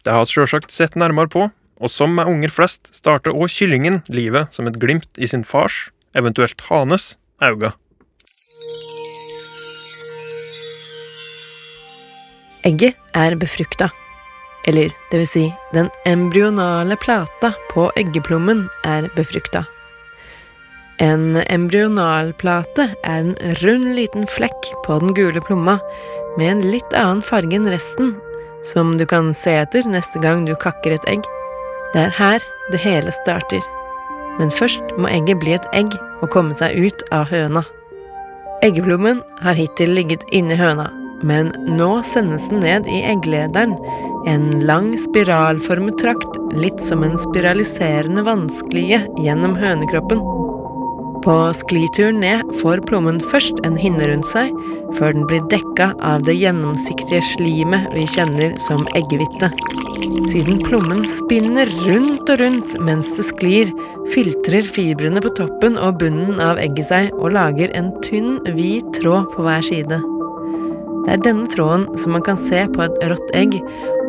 Det 0.03 0.11
har 0.11 0.25
vi 0.25 0.33
sjølsagt 0.33 0.75
sett 0.75 0.99
nærmere 0.99 1.31
på, 1.31 1.47
og 1.81 1.89
som 1.89 2.11
med 2.17 2.27
unger 2.27 2.51
flest 2.51 2.91
starter 2.91 3.31
òg 3.31 3.47
kyllingen 3.53 4.01
livet 4.11 4.51
som 4.51 4.67
et 4.67 4.81
glimt 4.83 5.07
i 5.15 5.31
sin 5.31 5.47
fars, 5.47 5.87
eventuelt 6.11 6.59
hanes, 6.67 7.15
øyne. 7.39 7.71
Egget 12.67 12.99
er 13.15 13.39
befrukta. 13.39 13.87
Eller 14.67 14.91
det 15.09 15.23
vil 15.23 15.29
si, 15.29 15.49
den 15.73 15.87
embryonale 16.05 16.99
plata 16.99 17.55
på 17.71 17.89
eggeplommen 17.97 18.67
er 18.85 19.07
befrukta. 19.15 19.63
En 21.01 21.39
embryonalplate 21.49 22.83
er 23.01 23.23
en 23.23 23.31
rund 23.63 23.95
liten 23.97 24.27
flekk 24.29 24.67
på 24.85 24.99
den 25.01 25.15
gule 25.17 25.41
plomma 25.41 25.79
med 26.37 26.45
en 26.45 26.61
litt 26.75 26.93
annen 26.93 27.23
farge 27.25 27.57
enn 27.57 27.69
resten, 27.73 28.11
som 28.69 28.93
du 28.99 29.07
kan 29.09 29.31
se 29.33 29.55
etter 29.63 29.87
neste 29.89 30.21
gang 30.21 30.43
du 30.45 30.53
kakker 30.61 30.93
et 30.93 31.07
egg. 31.09 31.25
Det 31.95 32.03
er 32.03 32.13
her 32.19 32.45
det 32.69 32.83
hele 32.83 33.09
starter. 33.15 33.65
Men 34.37 34.53
først 34.53 34.93
må 35.01 35.09
egget 35.09 35.41
bli 35.41 35.55
et 35.57 35.65
egg 35.73 35.89
og 36.21 36.29
komme 36.35 36.53
seg 36.59 36.77
ut 36.77 37.01
av 37.09 37.31
høna. 37.33 37.65
Eggeplommen 38.61 39.23
har 39.41 39.57
hittil 39.57 39.95
ligget 39.97 40.27
inni 40.29 40.53
høna, 40.59 40.85
men 41.25 41.49
nå 41.65 41.89
sendes 42.05 42.45
den 42.51 42.61
ned 42.61 42.85
i 42.85 43.01
egglederen, 43.09 43.73
en 44.29 44.61
lang 44.69 44.93
spiralformet 45.01 45.97
trakt, 45.97 46.37
litt 46.61 46.77
som 46.83 47.01
en 47.01 47.17
spiraliserende 47.17 48.21
vannsklie 48.27 49.01
gjennom 49.17 49.57
hønekroppen. 49.57 50.21
På 51.21 51.53
sklituren 51.53 52.17
ned 52.23 52.47
får 52.61 52.81
plommen 52.89 53.19
først 53.21 53.59
en 53.67 53.75
hinne 53.77 54.07
rundt 54.09 54.25
seg, 54.25 54.49
før 54.97 55.13
den 55.13 55.27
blir 55.29 55.43
dekka 55.53 55.91
av 56.01 56.23
det 56.25 56.33
gjennomsiktige 56.39 57.21
slimet 57.35 57.91
vi 57.93 58.07
kjenner 58.09 58.55
som 58.65 58.87
eggehvite. 58.97 59.51
Siden 60.31 60.57
plommen 60.65 61.05
spinner 61.05 61.69
rundt 61.85 62.29
og 62.33 62.41
rundt 62.41 62.73
mens 62.81 63.11
det 63.19 63.27
sklir, 63.29 63.69
filtrer 64.15 64.65
fibrene 64.65 65.21
på 65.21 65.33
toppen 65.37 65.77
og 65.77 66.01
bunnen 66.01 66.41
av 66.41 66.57
egget 66.61 66.89
seg 66.89 67.13
og 67.19 67.35
lager 67.37 67.69
en 67.77 67.93
tynn, 68.01 68.39
hvit 68.57 68.89
tråd 68.97 69.29
på 69.35 69.45
hver 69.45 69.61
side. 69.69 70.01
Det 71.05 71.15
er 71.15 71.23
denne 71.29 71.45
tråden 71.53 71.85
som 72.01 72.17
man 72.17 72.25
kan 72.25 72.37
se 72.37 72.65
på 72.73 72.85
et 72.87 73.01
rått 73.13 73.33
egg, 73.37 73.59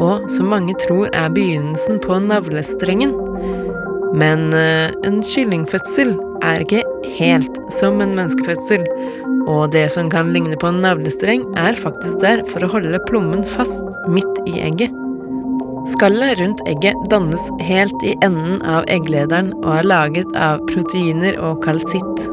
og 0.01 0.29
som 0.33 0.49
mange 0.53 0.81
tror 0.89 1.13
er 1.13 1.33
begynnelsen 1.33 2.01
på 2.01 2.25
navlestrengen. 2.25 3.13
Men 4.17 4.53
øh, 4.57 4.93
en 5.05 5.23
kyllingfødsel 5.25 6.17
er 6.43 6.65
ikke 6.65 6.83
helt 7.19 7.61
som 7.73 8.01
en 8.03 8.17
menneskefødsel, 8.19 8.85
og 9.51 9.73
det 9.75 9.89
som 9.95 10.11
kan 10.11 10.33
ligne 10.35 10.59
på 10.59 10.71
en 10.71 10.83
navlestreng, 10.85 11.45
er 11.59 11.79
faktisk 11.79 12.21
der 12.23 12.45
for 12.51 12.65
å 12.65 12.73
holde 12.77 13.01
plommen 13.09 13.47
fast 13.55 13.83
midt 14.11 14.43
i 14.47 14.61
egget. 14.63 14.93
Skallet 15.91 16.39
rundt 16.39 16.61
egget 16.71 16.99
dannes 17.11 17.49
helt 17.67 18.05
i 18.07 18.13
enden 18.23 18.61
av 18.63 18.87
egglederen 18.93 19.51
og 19.65 19.81
er 19.81 19.89
laget 19.89 20.37
av 20.39 20.63
proteiner 20.69 21.35
og 21.43 21.59
kalsitt. 21.65 22.29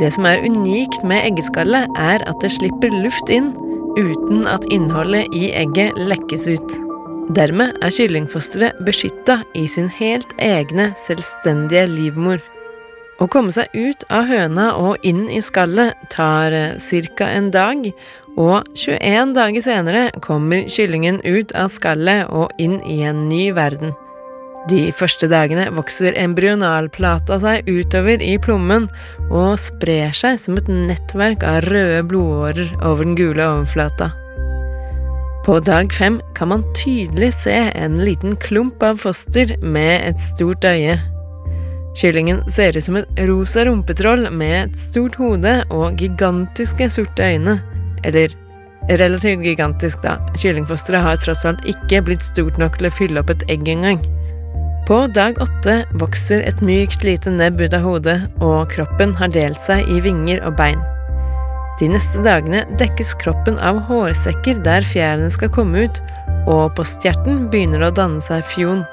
Det 0.00 0.10
som 0.12 0.26
er 0.28 0.42
unikt 0.42 1.04
med 1.06 1.28
eggeskallet, 1.28 1.86
er 1.94 2.24
at 2.26 2.42
det 2.42 2.50
slipper 2.56 2.90
luft 3.04 3.30
inn 3.32 3.52
uten 3.96 4.44
at 4.50 4.66
innholdet 4.74 5.30
i 5.32 5.52
egget 5.56 5.96
lekkes 6.10 6.48
ut. 6.50 6.76
Dermed 7.38 7.78
er 7.82 7.94
kyllingfosteret 7.94 8.82
beskytta 8.86 9.40
i 9.56 9.64
sin 9.70 9.88
helt 9.90 10.34
egne, 10.42 10.90
selvstendige 11.00 11.86
livmor. 11.90 12.42
Å 13.16 13.26
komme 13.32 13.52
seg 13.54 13.72
ut 13.72 14.02
av 14.12 14.26
høna 14.28 14.70
og 14.76 15.04
inn 15.06 15.24
i 15.32 15.40
skallet 15.40 15.96
tar 16.12 16.52
ca. 17.16 17.28
en 17.28 17.50
dag, 17.50 17.86
og 18.36 18.66
21 18.76 19.32
dager 19.32 19.64
senere 19.64 20.02
kommer 20.20 20.66
kyllingen 20.68 21.22
ut 21.24 21.54
av 21.56 21.70
skallet 21.72 22.28
og 22.28 22.52
inn 22.60 22.76
i 22.84 23.00
en 23.08 23.24
ny 23.30 23.48
verden. 23.56 23.94
De 24.68 24.90
første 24.98 25.28
dagene 25.30 25.68
vokser 25.72 26.16
embryonalplata 26.18 27.38
seg 27.40 27.68
utover 27.70 28.20
i 28.20 28.34
plommen 28.42 28.90
og 29.30 29.56
sprer 29.62 30.12
seg 30.12 30.40
som 30.42 30.58
et 30.58 30.68
nettverk 30.68 31.46
av 31.46 31.62
røde 31.70 32.04
blodårer 32.10 32.72
over 32.82 33.06
den 33.06 33.16
gule 33.16 33.46
overflata. 33.46 34.12
På 35.46 35.60
dag 35.62 35.92
fem 35.94 36.18
kan 36.34 36.50
man 36.50 36.68
tydelig 36.74 37.32
se 37.38 37.54
en 37.70 38.00
liten 38.04 38.34
klump 38.42 38.82
av 38.82 38.98
foster 38.98 39.54
med 39.62 40.02
et 40.02 40.18
stort 40.18 40.66
øye. 40.66 40.98
Kyllingen 41.96 42.42
ser 42.48 42.76
ut 42.76 42.84
som 42.84 42.96
et 43.00 43.20
rosa 43.28 43.64
rumpetroll 43.64 44.26
med 44.30 44.56
et 44.58 44.76
stort 44.76 45.14
hode 45.16 45.52
og 45.72 45.96
gigantiske 45.96 46.90
sorte 46.92 47.24
øyne. 47.24 47.56
Eller 48.04 48.34
relativt 48.90 49.42
gigantisk, 49.42 50.02
da. 50.04 50.18
Kyllingfosteret 50.36 51.02
har 51.02 51.16
tross 51.22 51.46
alt 51.48 51.64
ikke 51.64 52.02
blitt 52.04 52.26
stort 52.26 52.60
nok 52.60 52.76
til 52.76 52.90
å 52.90 52.94
fylle 52.98 53.22
opp 53.22 53.32
et 53.32 53.46
egg 53.52 53.64
engang. 53.72 54.02
På 54.86 55.06
dag 55.10 55.40
åtte 55.42 55.80
vokser 55.98 56.44
et 56.46 56.60
mykt 56.62 57.02
lite 57.02 57.32
nebb 57.32 57.64
ut 57.64 57.74
av 57.74 57.82
hodet, 57.82 58.18
og 58.44 58.68
kroppen 58.70 59.16
har 59.18 59.32
delt 59.34 59.58
seg 59.58 59.88
i 59.90 59.98
vinger 60.04 60.44
og 60.46 60.54
bein. 60.60 60.84
De 61.80 61.88
neste 61.90 62.20
dagene 62.24 62.62
dekkes 62.80 63.16
kroppen 63.20 63.58
av 63.58 63.80
hårsekker 63.88 64.60
der 64.64 64.84
fjærene 64.86 65.32
skal 65.32 65.50
komme 65.52 65.88
ut, 65.88 65.98
og 66.46 66.76
på 66.76 66.86
stjerten 66.86 67.48
begynner 67.50 67.82
det 67.82 67.90
å 67.90 67.96
danne 67.98 68.22
seg 68.22 68.44
fjon. 68.52 68.84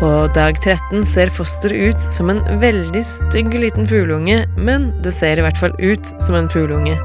På 0.00 0.26
dag 0.34 0.58
13 0.60 1.04
ser 1.06 1.32
fosteret 1.32 1.94
ut 1.94 2.00
som 2.00 2.30
en 2.30 2.42
veldig 2.60 3.04
stygg 3.06 3.54
liten 3.54 3.86
fugleunge, 3.86 4.44
men 4.58 4.90
det 5.06 5.14
ser 5.14 5.38
i 5.38 5.46
hvert 5.46 5.58
fall 5.58 5.74
ut 5.78 6.14
som 6.22 6.38
en 6.38 6.50
fugleunge 6.50 6.98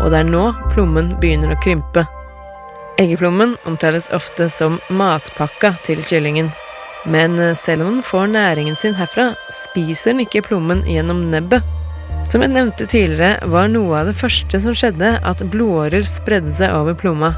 og 0.00 0.08
det 0.12 0.22
er 0.22 0.30
nå 0.32 0.44
plommen 0.72 1.12
begynner 1.20 1.52
å 1.52 1.60
krympe. 1.60 2.06
Eggeplommen 3.00 3.54
omtales 3.68 4.08
ofte 4.16 4.48
som 4.52 4.78
matpakka 4.92 5.74
til 5.86 6.00
kyllingen. 6.04 6.50
Men 7.08 7.38
eh, 7.40 7.56
selv 7.56 7.84
om 7.84 7.94
den 7.94 8.04
får 8.04 8.32
næringen 8.32 8.76
sin 8.76 8.96
herfra, 8.98 9.30
spiser 9.52 10.12
den 10.12 10.24
ikke 10.26 10.44
plommen 10.48 10.82
gjennom 10.88 11.28
nebbet. 11.32 11.64
Som 12.30 12.44
jeg 12.44 12.52
nevnte 12.52 12.86
tidligere, 12.86 13.40
var 13.50 13.70
noe 13.72 14.02
av 14.02 14.10
det 14.10 14.18
første 14.20 14.60
som 14.62 14.76
skjedde, 14.76 15.16
at 15.26 15.44
blodårer 15.52 16.04
spredde 16.06 16.52
seg 16.54 16.74
over 16.76 16.96
plomma. 16.98 17.32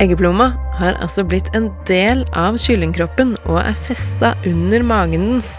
Eggeplomma 0.00 0.54
har 0.78 0.96
altså 1.04 1.26
blitt 1.28 1.50
en 1.56 1.68
del 1.88 2.22
av 2.32 2.56
kyllingkroppen 2.60 3.34
og 3.44 3.58
er 3.60 3.76
festa 3.84 4.32
under 4.48 4.84
magen 4.86 5.26
dens. 5.26 5.58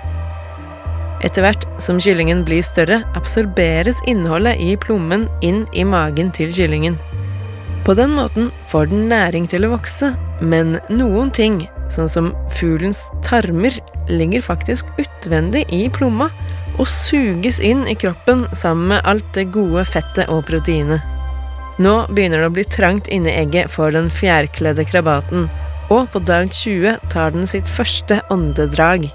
Etter 1.22 1.46
hvert 1.46 1.68
som 1.84 2.00
kyllingen 2.02 2.42
blir 2.48 2.64
større, 2.66 3.04
absorberes 3.18 4.02
innholdet 4.10 4.58
i 4.58 4.74
plommen 4.82 5.28
inn 5.46 5.68
i 5.78 5.86
magen 5.86 6.34
til 6.34 6.50
kyllingen. 6.50 6.98
På 7.86 7.94
den 7.98 8.16
måten 8.18 8.50
får 8.70 8.90
den 8.90 9.08
næring 9.10 9.46
til 9.50 9.68
å 9.68 9.76
vokse, 9.76 10.12
men 10.42 10.80
noen 10.90 11.30
ting, 11.34 11.62
sånn 11.94 12.10
som 12.10 12.34
fuglens 12.58 13.04
tarmer, 13.26 13.78
ligger 14.10 14.42
faktisk 14.42 14.90
utvendig 15.02 15.68
i 15.70 15.86
plomma 15.94 16.32
og 16.80 16.90
suges 16.90 17.62
inn 17.62 17.86
i 17.90 17.98
kroppen 17.98 18.48
sammen 18.58 18.96
med 18.96 19.06
alt 19.06 19.34
det 19.38 19.52
gode 19.54 19.86
fettet 19.86 20.30
og 20.34 20.48
proteinet. 20.50 21.21
Nå 21.80 21.94
begynner 22.12 22.44
det 22.44 22.50
å 22.50 22.56
bli 22.58 22.66
trangt 22.68 23.08
inni 23.08 23.32
egget 23.32 23.72
for 23.72 23.94
den 23.96 24.10
fjærkledde 24.12 24.84
krabaten, 24.90 25.48
og 25.92 26.10
på 26.12 26.20
dag 26.24 26.52
20 26.52 27.00
tar 27.12 27.32
den 27.36 27.48
sitt 27.48 27.70
første 27.72 28.20
åndedrag. 28.32 29.08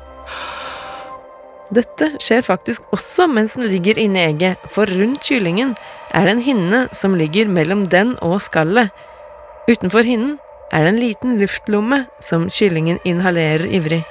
Dette 1.75 2.13
skjer 2.23 2.45
faktisk 2.47 2.85
også 2.95 3.27
mens 3.29 3.57
den 3.59 3.67
ligger 3.69 3.99
inni 3.99 4.23
egget, 4.23 4.63
for 4.71 4.89
rundt 4.89 5.27
kyllingen 5.27 5.75
er 6.15 6.27
det 6.27 6.37
en 6.37 6.45
hinne 6.47 6.83
som 6.95 7.17
ligger 7.19 7.51
mellom 7.51 7.87
den 7.93 8.15
og 8.25 8.39
skallet. 8.45 8.93
Utenfor 9.67 10.07
hinnen 10.07 10.37
er 10.73 10.87
det 10.87 10.93
en 10.93 11.01
liten 11.03 11.41
luftlomme 11.41 12.05
som 12.23 12.47
kyllingen 12.53 13.03
inhalerer 13.05 13.67
ivrig. 13.67 14.05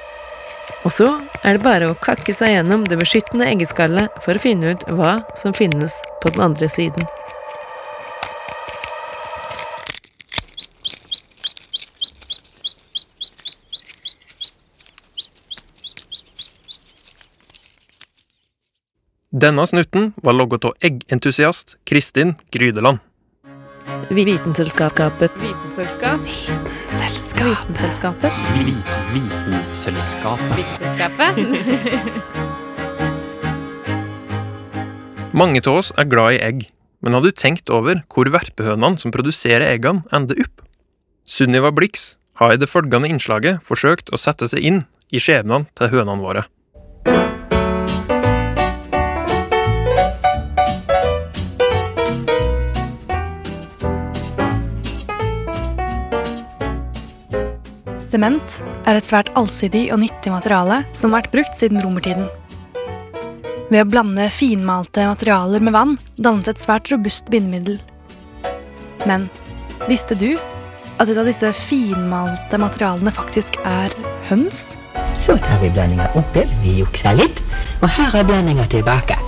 Og 0.86 0.94
så 0.94 1.08
er 1.42 1.56
det 1.56 1.66
bare 1.66 1.90
å 1.90 1.98
kakke 1.98 2.36
seg 2.36 2.54
gjennom 2.54 2.84
det 2.90 3.00
beskyttende 3.00 3.48
eggeskallet 3.50 4.20
for 4.22 4.36
å 4.36 4.44
finne 4.44 4.76
ut 4.76 4.84
hva 4.94 5.18
som 5.40 5.56
finnes 5.56 6.02
på 6.22 6.36
den 6.36 6.44
andre 6.46 6.70
siden. 6.70 7.08
Denne 19.36 19.66
snutten 19.68 20.14
var 20.24 20.32
logget 20.32 20.64
av 20.64 20.80
eggentusiast 20.80 21.76
Kristin 21.84 22.40
Grydeland. 22.56 23.04
Vitenselskapet 24.08 25.28
Vitenselskap? 25.42 26.22
Vitenselskapet. 26.24 28.32
Vitenselskapet. 29.12 30.56
Vitenselskapet. 30.56 31.36
Mange 35.36 35.60
av 35.68 35.82
oss 35.82 35.92
er 36.00 36.08
glad 36.08 36.38
i 36.38 36.40
egg, 36.40 36.72
men 37.04 37.12
har 37.12 37.20
du 37.20 37.28
tenkt 37.36 37.68
over 37.68 38.08
hvor 38.08 38.32
verpehønene 38.32 38.96
som 39.04 39.12
produserer 39.12 39.68
eggene, 39.68 40.08
ender 40.16 40.40
opp? 40.48 40.64
Sunniva 41.28 41.76
Blix 41.76 42.16
har 42.40 42.56
i 42.56 42.60
det 42.62 42.72
følgende 42.72 43.12
innslaget 43.12 43.60
forsøkt 43.68 44.16
å 44.16 44.18
sette 44.22 44.48
seg 44.48 44.64
inn 44.64 44.88
i 45.12 45.20
skjebnene 45.20 45.68
til 45.76 45.92
hønene 45.92 46.24
våre. 46.24 46.48
Sement 58.16 58.62
er 58.88 58.96
et 58.96 59.04
svært 59.04 59.28
allsidig 59.36 59.90
og 59.92 60.00
nyttig 60.00 60.32
materiale 60.32 60.78
som 60.96 61.12
har 61.12 61.26
vært 61.26 61.34
brukt 61.34 61.58
siden 61.60 61.82
romertiden. 61.84 62.30
Ved 63.68 63.82
å 63.82 63.90
blande 63.90 64.30
finmalte 64.32 65.04
materialer 65.10 65.64
med 65.66 65.76
vann 65.76 65.98
dannes 66.16 66.48
et 66.48 66.62
svært 66.62 66.94
robust 66.94 67.28
bindemiddel. 67.34 67.82
Men 69.04 69.28
visste 69.90 70.16
du 70.16 70.38
at 70.96 71.10
et 71.10 71.20
av 71.20 71.28
disse 71.28 71.52
finmalte 71.60 72.62
materialene 72.62 73.12
faktisk 73.12 73.60
er 73.68 73.92
høns? 74.30 74.78
Så 75.20 75.36
tar 75.36 75.60
vi 75.60 75.74
blandinga 75.76 76.08
oppi, 76.16 76.46
vi 76.64 76.80
jukser 76.80 77.20
litt, 77.20 77.44
og 77.82 77.90
her 77.98 78.16
er 78.16 78.32
blandinga 78.32 78.70
tilbake. 78.72 79.20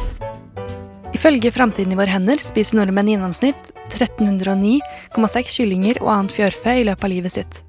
Ifølge 1.18 1.52
Framtiden 1.52 1.92
i 1.92 2.00
våre 2.00 2.14
hender 2.16 2.40
spiser 2.40 2.80
nordmenn 2.80 3.12
i 3.12 3.18
gjennomsnitt 3.18 3.72
1309,6 3.92 5.56
kyllinger 5.58 6.06
og 6.06 6.14
annet 6.14 6.40
fjørfe 6.40 6.80
i 6.80 6.88
løpet 6.88 7.10
av 7.10 7.18
livet 7.18 7.36
sitt. 7.42 7.67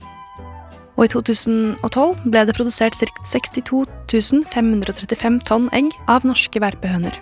Og 0.99 1.07
i 1.07 1.12
2012 1.12 2.26
ble 2.26 2.43
det 2.49 2.57
produsert 2.59 2.99
ca. 2.99 3.07
62 3.31 3.85
535 4.50 5.40
tonn 5.47 5.71
egg 5.76 5.93
av 6.11 6.26
norske 6.26 6.59
verpehøner. 6.62 7.14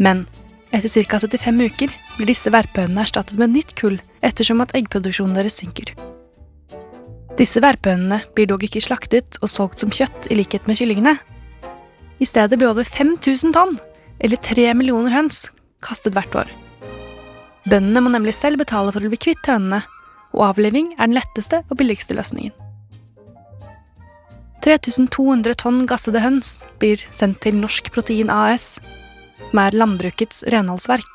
Men 0.00 0.24
etter 0.72 0.88
ca. 0.88 1.20
75 1.20 1.60
uker 1.68 1.92
blir 2.16 2.30
disse 2.32 2.50
verpehønene 2.52 3.04
erstattet 3.04 3.38
med 3.40 3.52
nytt 3.52 3.76
kull 3.76 4.00
ettersom 4.24 4.62
at 4.64 4.72
eggproduksjonen 4.76 5.36
deres 5.36 5.60
synker. 5.60 5.92
Disse 7.36 7.60
verpehønene 7.60 8.22
blir 8.32 8.48
dog 8.48 8.64
ikke 8.64 8.80
slaktet 8.80 9.36
og 9.42 9.52
solgt 9.52 9.82
som 9.82 9.92
kjøtt 9.92 10.30
i 10.32 10.38
likhet 10.40 10.64
med 10.68 10.80
kyllingene. 10.80 11.18
I 12.16 12.28
stedet 12.28 12.56
blir 12.56 12.72
over 12.72 12.88
5000 12.88 13.52
tonn, 13.52 13.76
eller 14.24 14.40
3 14.40 14.70
millioner 14.72 15.12
høns, 15.12 15.50
kastet 15.84 16.16
hvert 16.16 16.32
år. 16.32 16.48
Bøndene 17.68 18.00
må 18.00 18.12
nemlig 18.14 18.32
selv 18.38 18.62
betale 18.62 18.94
for 18.94 19.04
å 19.04 19.10
bli 19.12 19.20
kvitt 19.20 19.50
hønene, 19.50 19.82
og 20.36 20.52
avliving 20.52 20.92
er 20.96 21.08
den 21.08 21.16
letteste 21.16 21.62
og 21.66 21.80
billigste 21.80 22.16
løsningen. 22.16 22.54
3200 24.66 25.54
tonn 25.62 25.84
gassede 25.86 26.20
høns 26.24 26.56
blir 26.80 27.02
sendt 27.14 27.38
til 27.44 27.58
Norsk 27.60 27.92
Protein 27.94 28.32
AS, 28.32 28.80
som 29.48 29.60
er 29.62 29.76
landbrukets 29.76 30.42
renholdsverk. 30.50 31.06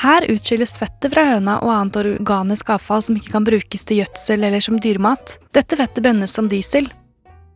Her 0.00 0.24
utskilles 0.32 0.72
fettet 0.78 1.12
fra 1.12 1.26
høna 1.28 1.58
og 1.64 1.70
annet 1.74 1.98
organisk 2.00 2.70
avfall 2.74 3.02
som 3.04 3.18
ikke 3.18 3.34
kan 3.34 3.46
brukes 3.46 3.84
til 3.86 4.00
gjødsel 4.00 4.46
eller 4.46 4.62
som 4.64 4.78
dyremat. 4.82 5.36
Dette 5.54 5.78
fettet 5.78 6.02
brennes 6.04 6.34
som 6.34 6.48
diesel, 6.50 6.88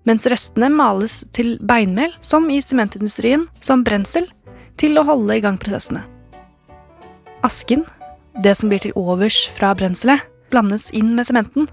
mens 0.04 0.26
restene 0.28 0.68
males 0.70 1.22
til 1.34 1.56
beinmel, 1.64 2.12
som 2.20 2.46
i 2.52 2.60
sementindustrien, 2.62 3.46
som 3.64 3.84
brensel, 3.86 4.28
til 4.78 4.98
å 4.98 5.06
holde 5.06 5.38
i 5.38 5.42
gang 5.42 5.58
prosessene. 5.60 6.04
Asken, 7.46 7.84
det 8.42 8.54
som 8.58 8.70
blir 8.70 8.82
til 8.82 8.94
overs 8.98 9.44
fra 9.54 9.72
brenselet, 9.78 10.22
blandes 10.50 10.88
inn 10.94 11.12
med 11.14 11.28
sementen 11.28 11.68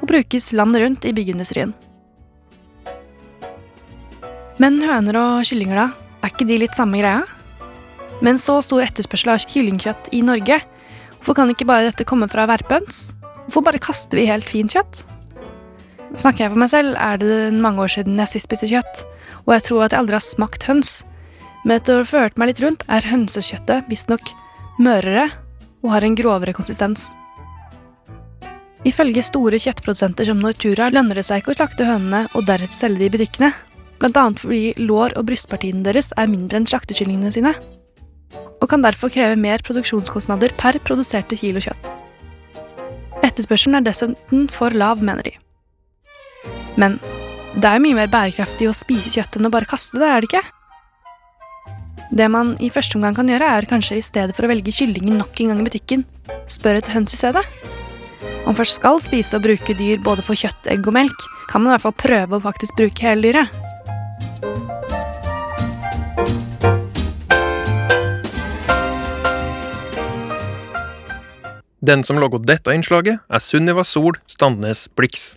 og 0.00 0.08
brukes 0.10 0.52
landet 0.56 0.82
rundt 0.82 1.06
i 1.08 1.12
byggeindustrien. 1.16 1.74
Men 4.60 4.78
høner 4.80 5.18
og 5.20 5.48
kyllinger, 5.48 5.76
da? 5.76 5.88
Er 6.24 6.32
ikke 6.32 6.48
de 6.48 6.60
litt 6.62 6.76
samme 6.76 7.00
greia? 7.00 7.26
Med 8.22 8.32
en 8.34 8.40
så 8.40 8.56
stor 8.64 8.86
etterspørsel 8.86 9.34
av 9.34 9.44
kyllingkjøtt 9.44 10.08
i 10.16 10.22
Norge, 10.24 10.62
hvorfor 11.18 11.36
kan 11.36 11.52
ikke 11.52 11.68
bare 11.68 11.90
dette 11.90 12.06
komme 12.08 12.28
fra 12.32 12.46
verpens? 12.48 13.10
Hvorfor 13.46 13.66
bare 13.68 13.82
kaster 13.82 14.16
vi 14.16 14.28
helt 14.30 14.48
fint 14.48 14.72
kjøtt? 14.72 15.04
Snakker 16.16 16.46
jeg 16.46 16.54
for 16.54 16.62
meg 16.62 16.72
selv, 16.72 16.96
er 16.96 17.20
det 17.20 17.60
mange 17.60 17.84
år 17.84 17.92
siden 17.92 18.16
jeg 18.22 18.32
sist 18.32 18.48
spiste 18.48 18.70
kjøtt, 18.70 19.04
og 19.44 19.52
jeg 19.56 19.66
tror 19.68 19.84
at 19.84 19.92
jeg 19.92 20.00
aldri 20.00 20.16
har 20.16 20.24
smakt 20.24 20.64
høns. 20.70 21.02
Men 21.66 21.76
etter 21.76 21.98
å 21.98 22.04
ha 22.04 22.08
ført 22.08 22.40
meg 22.40 22.52
litt 22.52 22.62
rundt, 22.64 22.86
er 22.88 23.10
hønsekjøttet 23.10 23.90
visstnok 23.90 24.32
mørere 24.80 25.28
og 25.86 25.94
har 25.94 26.04
en 26.04 26.18
grovere 26.18 26.54
konsistens. 26.56 27.08
Ifølge 28.86 29.22
store 29.26 29.58
kjøttprodusenter 29.62 30.28
som 30.28 30.42
Nortura 30.42 30.90
lønner 30.94 31.18
det 31.18 31.24
seg 31.26 31.40
ikke 31.40 31.54
å 31.54 31.58
slakte 31.60 31.86
hønene 31.88 32.26
og 32.34 32.46
deretter 32.46 32.76
selge 32.76 33.02
de 33.02 33.08
i 33.08 33.14
butikkene, 33.14 33.52
annet 34.06 34.42
fordi 34.42 34.74
lår- 34.82 35.16
og 35.16 35.26
brystpartiene 35.30 35.82
deres 35.86 36.12
er 36.18 36.30
mindre 36.30 36.60
enn 36.60 36.68
slaktekyllingene 36.68 37.32
sine, 37.34 37.54
og 38.60 38.68
kan 38.70 38.84
derfor 38.84 39.10
kreve 39.12 39.38
mer 39.38 39.62
produksjonskostnader 39.64 40.54
per 40.60 40.78
produserte 40.84 41.38
kilo 41.38 41.62
kjøtt. 41.62 41.88
Etterspørselen 43.24 43.78
er 43.78 43.86
dessuten 43.86 44.46
for 44.52 44.70
lav, 44.70 45.02
mener 45.02 45.26
de. 45.26 45.34
Men 46.76 47.00
det 47.56 47.64
er 47.64 47.78
jo 47.78 47.86
mye 47.86 47.98
mer 48.02 48.12
bærekraftig 48.12 48.68
å 48.68 48.76
spise 48.76 49.14
kjøtt 49.16 49.38
enn 49.38 49.48
å 49.48 49.54
bare 49.54 49.68
kaste 49.68 49.98
det, 49.98 50.06
er 50.06 50.20
det 50.20 50.30
ikke? 50.30 50.44
Det 52.10 52.26
man 52.30 52.54
i 52.62 52.68
første 52.70 52.96
omgang 52.98 53.16
kan 53.16 53.28
gjøre, 53.30 53.48
er 53.58 53.66
kanskje 53.68 53.98
i 53.98 54.04
stedet 54.04 54.36
for 54.36 54.46
å 54.46 54.50
velge 54.52 54.74
kyllingen 54.74 55.18
nok 55.18 55.40
en 55.42 55.52
gang 55.52 55.62
i 55.62 55.66
butikken, 55.66 56.04
spørre 56.50 56.78
etter 56.82 56.94
høns 56.94 57.14
i 57.16 57.18
stedet. 57.18 57.42
Om 58.46 58.54
først 58.54 58.78
skal 58.78 59.00
spise 59.02 59.38
og 59.38 59.46
bruke 59.46 59.74
dyr 59.74 60.02
både 60.06 60.22
for 60.26 60.38
kjøtt, 60.38 60.68
egg 60.70 60.86
og 60.86 60.94
melk, 60.94 61.26
kan 61.50 61.62
man 61.62 61.72
i 61.72 61.74
hvert 61.74 61.86
fall 61.88 61.96
prøve 61.98 62.38
å 62.38 62.44
faktisk 62.44 62.78
bruke 62.78 63.06
hele 63.06 63.26
dyret. 63.26 63.62
Den 71.86 72.02
som 72.06 72.18
laga 72.18 72.38
dette 72.42 72.72
innslaget, 72.74 73.20
er 73.30 73.42
Sunniva 73.42 73.84
Sol 73.86 74.16
Standnes 74.30 74.86
Blix. 74.98 75.36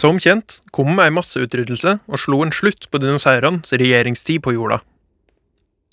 Som 0.00 0.16
kjent 0.16 0.62
kom 0.72 0.96
ei 1.02 1.10
masseutryddelse 1.12 1.98
og 2.08 2.20
slo 2.22 2.38
en 2.40 2.54
slutt 2.56 2.86
på 2.88 3.00
dinosaurenes 3.02 3.74
regjeringstid 3.74 4.40
på 4.46 4.54
jorda. 4.56 4.78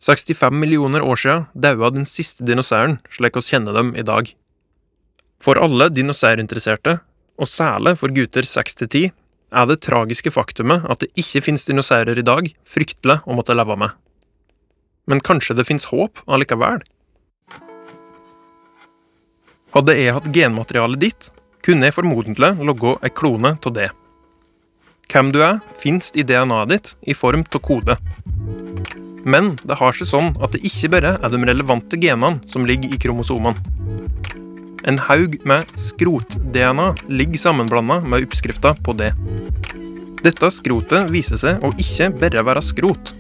65 0.06 0.56
millioner 0.56 1.04
år 1.04 1.20
siden 1.20 1.48
daua 1.52 1.90
den 1.92 2.08
siste 2.08 2.46
dinosauren 2.48 3.02
slik 3.12 3.36
oss 3.36 3.50
kjenner 3.52 3.76
dem 3.76 3.92
i 4.00 4.06
dag. 4.08 4.30
For 5.44 5.60
alle 5.60 5.90
dinosaurinteresserte, 5.92 7.02
og 7.36 7.52
særlig 7.52 7.98
for 8.00 8.14
gutter 8.16 8.48
6 8.48 8.80
til 8.80 8.88
10, 8.88 9.12
er 9.52 9.68
det 9.68 9.82
tragiske 9.84 10.32
faktumet 10.32 10.88
at 10.88 11.04
det 11.04 11.12
ikke 11.20 11.44
finnes 11.44 11.68
dinosaurer 11.68 12.16
i 12.16 12.26
dag, 12.26 12.48
fryktelig 12.64 13.20
å 13.28 13.36
måtte 13.36 13.58
leve 13.58 13.76
med. 13.76 13.92
Men 15.08 15.20
kanskje 15.20 15.58
det 15.58 15.68
finnes 15.68 15.90
håp 15.92 16.24
allikevel? 16.32 16.80
Hadde 19.76 20.00
jeg 20.00 20.16
hatt 20.16 20.32
genmaterialet 20.32 21.04
ditt, 21.04 21.30
kunne 21.68 21.90
jeg 21.90 21.98
formodentlig 21.98 22.54
logge 22.64 22.96
en 23.04 23.12
klone 23.12 23.58
av 23.60 23.74
det. 23.76 23.90
Hvem 25.12 25.34
du 25.36 25.42
er, 25.44 25.60
finnes 25.76 26.14
i 26.16 26.24
DNA-et 26.24 26.70
ditt 26.72 26.94
i 27.12 27.16
form 27.16 27.44
av 27.44 27.60
kode. 27.64 27.98
Men 29.28 29.58
det 29.68 29.76
har 29.76 29.96
seg 29.96 30.08
sånn 30.08 30.30
at 30.40 30.56
det 30.56 30.64
ikke 30.68 30.94
bare 30.96 31.18
er 31.20 31.34
de 31.34 31.42
relevante 31.50 32.00
genene 32.00 32.40
som 32.48 32.64
ligger 32.68 32.96
i 32.96 33.00
kromosomene. 33.04 33.60
En 34.88 35.00
haug 35.10 35.36
med 35.44 35.68
skrot-DNA 35.76 36.88
ligger 37.12 37.42
sammenblanda 37.42 38.00
med 38.08 38.24
oppskrifta 38.24 38.72
på 38.86 38.96
det. 38.96 39.12
Dette 40.24 40.52
skrotet 40.56 41.12
viser 41.12 41.40
seg 41.42 41.64
å 41.64 41.74
ikke 41.76 42.14
bare 42.22 42.46
være 42.48 42.64
skrot. 42.64 43.12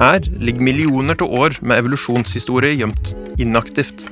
Her 0.00 0.26
ligger 0.42 0.66
millioner 0.66 1.14
av 1.22 1.38
år 1.38 1.60
med 1.62 1.78
evolusjonshistorie 1.78 2.74
gjemt 2.80 3.14
inaktivt. 3.38 4.08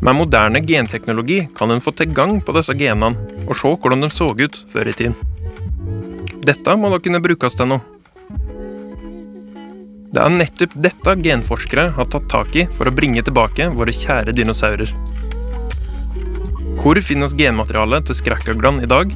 Med 0.00 0.16
moderne 0.16 0.60
genteknologi 0.64 1.42
kan 1.56 1.70
en 1.70 1.82
få 1.84 1.92
til 1.92 2.12
gang 2.16 2.38
på 2.40 2.54
disse 2.56 2.72
genene 2.72 3.12
og 3.44 3.56
se 3.58 3.72
hvordan 3.76 4.06
de 4.06 4.08
så 4.14 4.30
ut 4.32 4.60
før 4.72 4.88
i 4.88 4.94
tiden. 4.96 5.16
Dette 6.40 6.76
må 6.80 6.88
da 6.88 6.98
kunne 7.04 7.20
brukes 7.20 7.56
til 7.58 7.68
noe. 7.68 7.84
Det 10.10 10.22
er 10.24 10.32
nettopp 10.32 10.72
dette 10.86 11.16
genforskere 11.22 11.90
har 11.94 12.08
tatt 12.10 12.30
tak 12.32 12.56
i 12.56 12.64
for 12.78 12.88
å 12.88 12.94
bringe 12.96 13.22
tilbake 13.22 13.68
våre 13.76 13.92
kjære 13.94 14.34
dinosaurer. 14.34 14.90
Hvor 16.80 16.96
finnes 17.04 17.36
genmaterialet 17.36 18.08
til 18.08 18.16
skrekkaglene 18.22 18.86
i 18.86 18.90
dag? 18.90 19.12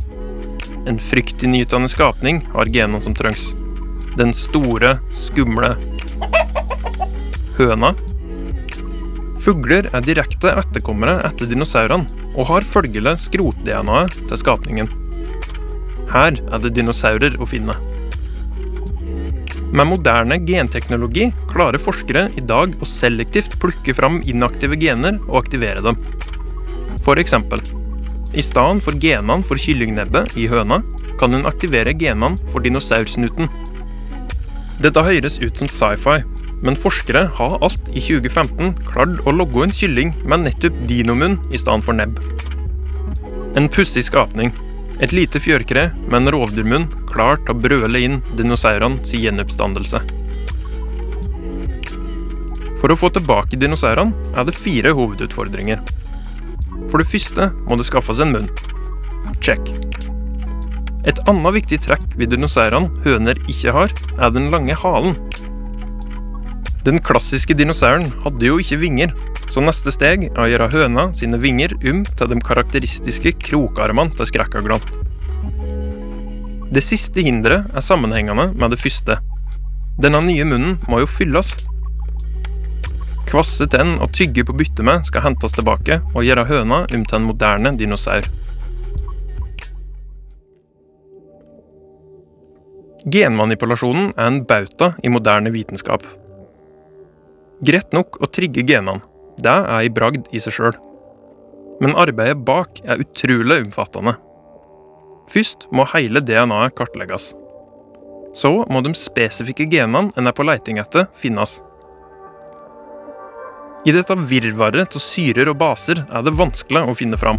En 0.85 1.01
fryktinngytende 1.01 1.89
skapning 1.89 2.43
har 2.53 2.69
genene 2.69 3.01
som 3.03 3.17
trengs. 3.17 3.55
Den 4.21 4.37
store, 4.37 4.99
skumle 5.17 5.73
høna. 7.57 7.95
Fugler 9.45 9.91
er 9.93 10.01
direkte 10.01 10.49
etterkommere 10.57 11.19
etter 11.29 11.49
dinosaurene 11.51 12.09
og 12.33 12.47
har 12.49 12.65
følgelig 12.65 13.19
skrot-DNA-et 13.27 14.15
til 14.31 14.41
skapningen. 14.41 14.89
Her 16.09 16.39
er 16.39 16.63
det 16.65 16.71
dinosaurer 16.79 17.37
å 17.37 17.49
finne. 17.49 17.77
Med 19.75 19.91
moderne 19.91 20.39
genteknologi 20.49 21.27
klarer 21.51 21.83
forskere 21.83 22.29
i 22.41 22.45
dag 22.47 22.73
å 22.81 22.89
selektivt 22.89 23.59
plukke 23.61 23.93
fram 23.99 24.21
inaktive 24.25 24.79
gener 24.81 25.19
og 25.27 25.43
aktivere 25.43 25.83
dem. 25.85 25.99
For 27.05 27.21
eksempel, 27.21 27.61
i 28.33 28.43
stedet 28.43 28.81
for 28.87 28.97
genene 29.03 29.45
for 29.45 29.61
kyllingnebbet 29.61 30.39
i 30.41 30.47
høna, 30.49 30.81
kan 31.21 31.37
en 31.37 31.45
aktivere 31.51 31.93
genene 31.93 32.41
for 32.49 32.65
dinosaursnuten. 32.65 33.53
Dette 34.81 35.05
høres 35.05 35.37
ut 35.43 35.61
som 35.61 35.69
sci-fi, 35.69 36.23
men 36.65 36.79
forskere 36.81 37.27
har 37.37 37.59
alt 37.65 37.89
i 37.93 38.01
2015 38.01 38.73
klart 38.89 39.21
å 39.29 39.35
logge 39.37 39.67
en 39.67 39.75
kylling 39.75 40.15
med 40.25 40.47
nettopp 40.47 40.77
dinomunn 40.89 41.37
i 41.53 41.61
stedet 41.61 41.85
for 41.85 41.97
nebb. 41.97 42.21
En 43.55 43.69
pussig 43.69 44.07
skapning. 44.07 44.53
Et 45.03 45.13
lite 45.13 45.41
fjørkre 45.43 45.89
med 46.07 46.17
en 46.21 46.33
rovdyrmunn 46.33 46.87
klar 47.11 47.37
til 47.43 47.53
å 47.53 47.61
brøle 47.61 48.01
inn 48.07 48.21
dinosaurene 48.39 49.03
gjenoppstandelse. 49.05 50.01
For 52.81 52.93
å 52.93 52.99
få 52.99 53.11
tilbake 53.13 53.59
dinosaurene 53.61 54.35
er 54.37 54.49
det 54.49 54.57
fire 54.57 54.95
hovedutfordringer. 54.97 55.83
For 56.91 57.03
det 57.03 57.09
første 57.11 57.51
må 57.69 57.79
det 57.81 57.89
skaffes 57.89 58.23
en 58.23 58.35
munn. 58.35 58.51
Check. 59.45 59.69
Et 61.05 61.19
annet 61.29 61.57
viktig 61.59 61.83
trekk 61.85 62.05
ved 62.17 62.33
dinosaurene 62.33 63.05
høner 63.05 63.41
ikke 63.51 63.75
har, 63.77 63.93
er 64.17 64.33
den 64.33 64.51
lange 64.55 64.77
halen. 64.81 65.19
Den 66.85 67.01
klassiske 67.01 67.55
dinosauren 67.57 68.11
hadde 68.27 68.45
jo 68.45 68.59
ikke 68.61 68.77
vinger, 68.83 69.13
så 69.49 69.63
neste 69.65 69.93
steg 69.95 70.27
er 70.27 70.41
å 70.43 70.49
gjøre 70.51 70.69
høna 70.75 71.05
sine 71.17 71.39
vinger 71.41 71.73
um 71.81 72.03
til 72.05 72.29
de 72.29 72.37
karakteristiske 72.45 73.33
krokarmene 73.41 74.13
til 74.13 74.29
skrekkaglene. 74.29 75.05
Det 76.75 76.83
siste 76.85 77.23
hinderet 77.25 77.71
er 77.73 77.85
sammenhengende 77.85 78.51
med 78.53 78.75
det 78.75 78.81
første. 78.83 79.17
Denne 79.97 80.21
nye 80.27 80.45
munnen 80.45 80.75
må 80.91 80.99
jo 81.01 81.09
fylles. 81.09 81.55
Kvasse 83.31 83.65
tenn 83.73 83.95
og 84.05 84.13
tygge 84.13 84.45
på 84.45 84.57
bytte 84.59 84.85
med 84.85 85.07
skal 85.09 85.25
hentes 85.25 85.57
tilbake 85.57 86.03
og 86.13 86.27
gjøre 86.27 86.45
høna 86.51 86.83
um 86.91 87.07
til 87.07 87.17
en 87.21 87.29
moderne 87.31 87.73
dinosaur. 87.81 88.29
Genmanipulasjonen 93.09 94.13
er 94.17 94.29
en 94.29 94.43
bauta 94.49 94.93
i 95.05 95.13
moderne 95.13 95.53
vitenskap. 95.55 96.05
Greit 97.63 97.93
nok 97.95 98.19
å 98.19 98.27
trigge 98.27 98.65
genene, 98.67 99.05
det 99.39 99.51
er 99.53 99.69
ei 99.77 99.91
bragd 99.93 100.27
i 100.35 100.41
seg 100.43 100.57
sjøl. 100.57 100.75
Men 101.83 101.95
arbeidet 101.99 102.41
bak 102.47 102.81
er 102.83 103.03
utrolig 103.03 103.61
omfattende. 103.67 104.17
Først 105.31 105.69
må 105.75 105.87
hele 105.95 106.23
DNA-et 106.23 106.75
kartlegges. 106.79 107.33
Så 108.35 108.51
må 108.71 108.83
de 108.83 108.95
spesifikke 108.99 109.69
genene 109.71 110.11
en 110.19 110.27
er 110.31 110.35
på 110.35 110.47
leiting 110.47 110.81
etter, 110.83 111.07
finnes. 111.15 111.61
I 113.87 113.95
dette 113.95 114.17
virvaret 114.17 114.97
av 114.97 115.03
syrer 115.03 115.51
og 115.53 115.59
baser 115.61 116.03
er 116.09 116.27
det 116.27 116.35
vanskelig 116.35 116.87
å 116.89 116.97
finne 116.99 117.21
fram. 117.21 117.39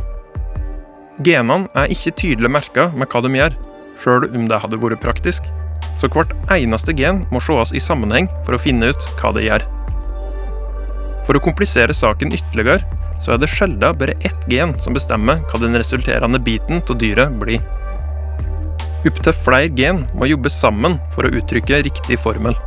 Genene 1.25 1.67
er 1.75 1.91
ikke 1.91 2.15
tydelig 2.23 2.51
merka 2.51 2.89
med 2.95 3.12
hva 3.12 3.23
de 3.23 3.36
gjør, 3.36 3.56
sjøl 4.04 4.28
om 4.32 4.49
det 4.51 4.63
hadde 4.63 4.80
vært 4.80 5.04
praktisk, 5.04 5.47
så 5.99 6.12
hvert 6.12 6.36
eneste 6.51 6.95
gen 6.95 7.23
må 7.32 7.43
sees 7.43 7.75
i 7.75 7.84
sammenheng 7.84 8.32
for 8.43 8.56
å 8.56 8.62
finne 8.62 8.91
ut 8.91 9.10
hva 9.19 9.36
det 9.36 9.47
gjør. 9.47 9.75
For 11.26 11.38
å 11.38 11.42
komplisere 11.42 11.96
saken 11.96 12.34
ytterligere, 12.36 12.86
så 13.24 13.34
er 13.34 13.42
det 13.42 13.50
sjelden 13.50 13.98
bare 13.98 14.18
ett 14.28 14.46
gen 14.52 14.76
som 14.82 14.94
bestemmer 14.94 15.42
hva 15.50 15.60
den 15.62 15.78
resulterende 15.78 16.42
biten 16.42 16.84
av 16.84 17.00
dyret 17.02 17.34
blir. 17.42 17.64
Opptil 19.06 19.34
flere 19.38 19.70
gen 19.78 20.04
må 20.18 20.30
jobbe 20.30 20.50
sammen 20.50 21.00
for 21.14 21.26
å 21.26 21.34
uttrykke 21.40 21.84
riktig 21.86 22.18
formel. 22.22 22.58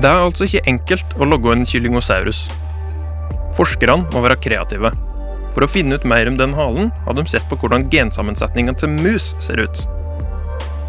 Det 0.00 0.10
er 0.10 0.20
altså 0.20 0.46
ikke 0.46 0.64
enkelt 0.68 1.16
å 1.20 1.28
logge 1.28 1.52
en 1.54 1.66
kyllingosaurus. 1.68 2.46
Forskerne 3.56 4.08
må 4.12 4.24
være 4.24 4.40
kreative. 4.42 4.90
For 5.54 5.64
å 5.64 5.70
finne 5.70 5.96
ut 5.96 6.06
mer 6.08 6.26
om 6.28 6.36
den 6.40 6.56
halen 6.56 6.90
har 7.06 7.16
de 7.16 7.24
sett 7.30 7.46
på 7.48 7.60
hvordan 7.60 7.86
gensammensetningen 7.92 8.80
til 8.80 8.90
mus 8.96 9.32
ser 9.44 9.62
ut. 9.62 9.84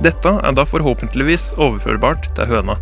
Dette 0.04 0.34
er 0.42 0.58
da 0.58 0.66
forhåpentligvis 0.68 1.52
overførbart 1.56 2.32
til 2.36 2.50
høna. 2.50 2.80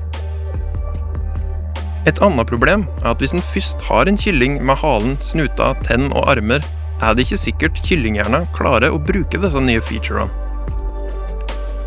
Et 2.04 2.20
annet 2.20 2.48
problem 2.50 2.84
er 3.02 3.12
at 3.14 3.22
hvis 3.24 3.34
en 3.36 3.44
først 3.44 3.84
har 3.88 4.10
en 4.10 4.20
kylling 4.20 4.58
med 4.66 4.76
halen, 4.82 5.16
snuta, 5.24 5.72
tenn 5.88 6.10
og 6.12 6.28
armer, 6.34 6.64
er 7.04 7.16
det 7.16 7.26
ikke 7.26 7.40
sikkert 7.40 7.80
kyllinghjerna 7.84 8.44
klarer 8.56 8.92
å 8.92 9.00
bruke 9.00 9.40
disse 9.40 9.60
nye 9.64 9.84
featurene. 9.84 10.32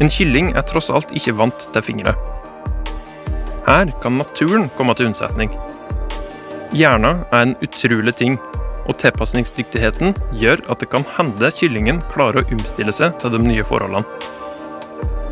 En 0.00 0.12
kylling 0.12 0.50
er 0.57 0.64
tross 0.68 0.90
alt 0.92 1.12
ikke 1.16 1.37
vant 1.38 1.68
til 1.72 1.85
fingre. 1.85 2.12
Her 3.66 3.92
kan 4.02 4.18
naturen 4.20 4.68
komme 4.76 4.94
til 4.96 5.09
unnsetning. 5.11 5.52
Hjerna 6.76 7.16
er 7.31 7.46
en 7.46 7.57
utrolig 7.64 8.14
ting, 8.18 8.37
og 8.87 8.98
tilpasningsdyktigheten 9.02 10.14
gjør 10.38 10.62
at 10.70 10.83
det 10.83 10.90
kan 10.92 11.05
hende 11.16 11.50
kyllingen 11.55 12.02
klarer 12.12 12.44
å 12.44 12.57
omstille 12.57 12.94
seg 12.94 13.16
til 13.20 13.35
de 13.35 13.42
nye 13.42 13.64
forholdene. 13.66 14.05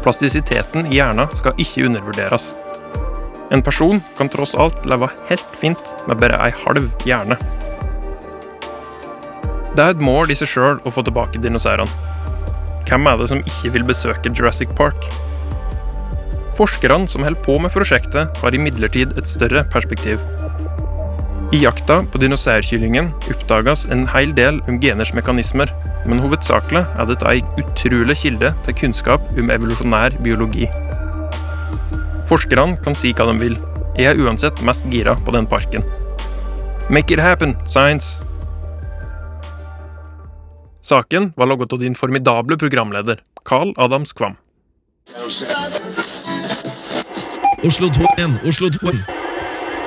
Plastisiteten 0.04 0.90
i 0.90 0.98
hjerna 0.98 1.28
skal 1.38 1.56
ikke 1.60 1.86
undervurderes. 1.88 2.52
En 3.54 3.62
person 3.62 4.00
kan 4.18 4.28
tross 4.32 4.54
alt 4.58 4.80
leve 4.90 5.06
helt 5.28 5.58
fint 5.60 5.92
med 6.08 6.18
bare 6.18 6.40
ei 6.42 6.50
halv 6.64 6.88
hjerne. 7.06 7.36
Det 9.74 9.84
er 9.84 9.94
et 9.94 10.02
mål 10.02 10.30
i 10.30 10.36
seg 10.38 10.50
sjøl 10.50 10.80
å 10.82 10.92
få 10.94 11.04
tilbake 11.06 11.42
dinosaurene. 11.42 12.10
Hvem 12.88 13.06
er 13.10 13.20
det 13.20 13.30
som 13.30 13.42
ikke 13.46 13.72
vil 13.76 13.86
besøke 13.86 14.32
Jurassic 14.34 14.74
Park? 14.78 15.06
Forskerne 16.58 17.08
som 17.10 17.22
holder 17.26 17.46
på 17.46 17.56
med 17.62 17.72
prosjektet, 17.74 18.30
har 18.42 18.54
imidlertid 18.54 19.16
et 19.18 19.30
større 19.30 19.64
perspektiv. 19.70 20.22
I 21.54 21.62
jakta 21.62 22.00
på 22.10 22.18
dinosaurkyllingen 22.22 23.12
oppdages 23.30 23.84
en 23.94 24.06
hel 24.10 24.34
del 24.34 24.58
om 24.70 24.80
geners 24.82 25.14
mekanismer, 25.14 25.70
men 26.06 26.22
hovedsakelig 26.22 26.84
er 26.98 27.10
dette 27.10 27.30
ei 27.30 27.42
utrolig 27.62 28.18
kilde 28.22 28.50
til 28.66 28.82
kunnskap 28.82 29.30
om 29.38 29.54
evolusjonær 29.54 30.18
biologi. 30.26 30.70
Forskerne 32.28 32.78
kan 32.84 32.96
si 32.96 33.12
hva 33.12 33.26
de 33.28 33.34
vil. 33.40 33.56
Jeg 33.98 34.14
er 34.14 34.20
uansett 34.24 34.62
mest 34.64 34.86
gira 34.90 35.12
på 35.26 35.34
den 35.34 35.46
parken. 35.46 35.84
Make 36.90 37.12
it 37.12 37.20
happen, 37.20 37.56
science! 37.66 38.22
Saken 40.84 41.30
var 41.36 41.48
laget 41.48 41.72
av 41.72 41.80
din 41.80 41.94
formidable 41.96 42.56
programleder, 42.60 43.20
Carl 43.44 43.72
Adams 43.80 44.12
Kvam. 44.12 44.36
Oslo 47.64 47.88
2 47.88 48.08
igjen, 48.16 48.38
Oslo 48.44 48.68
2. 48.72 48.92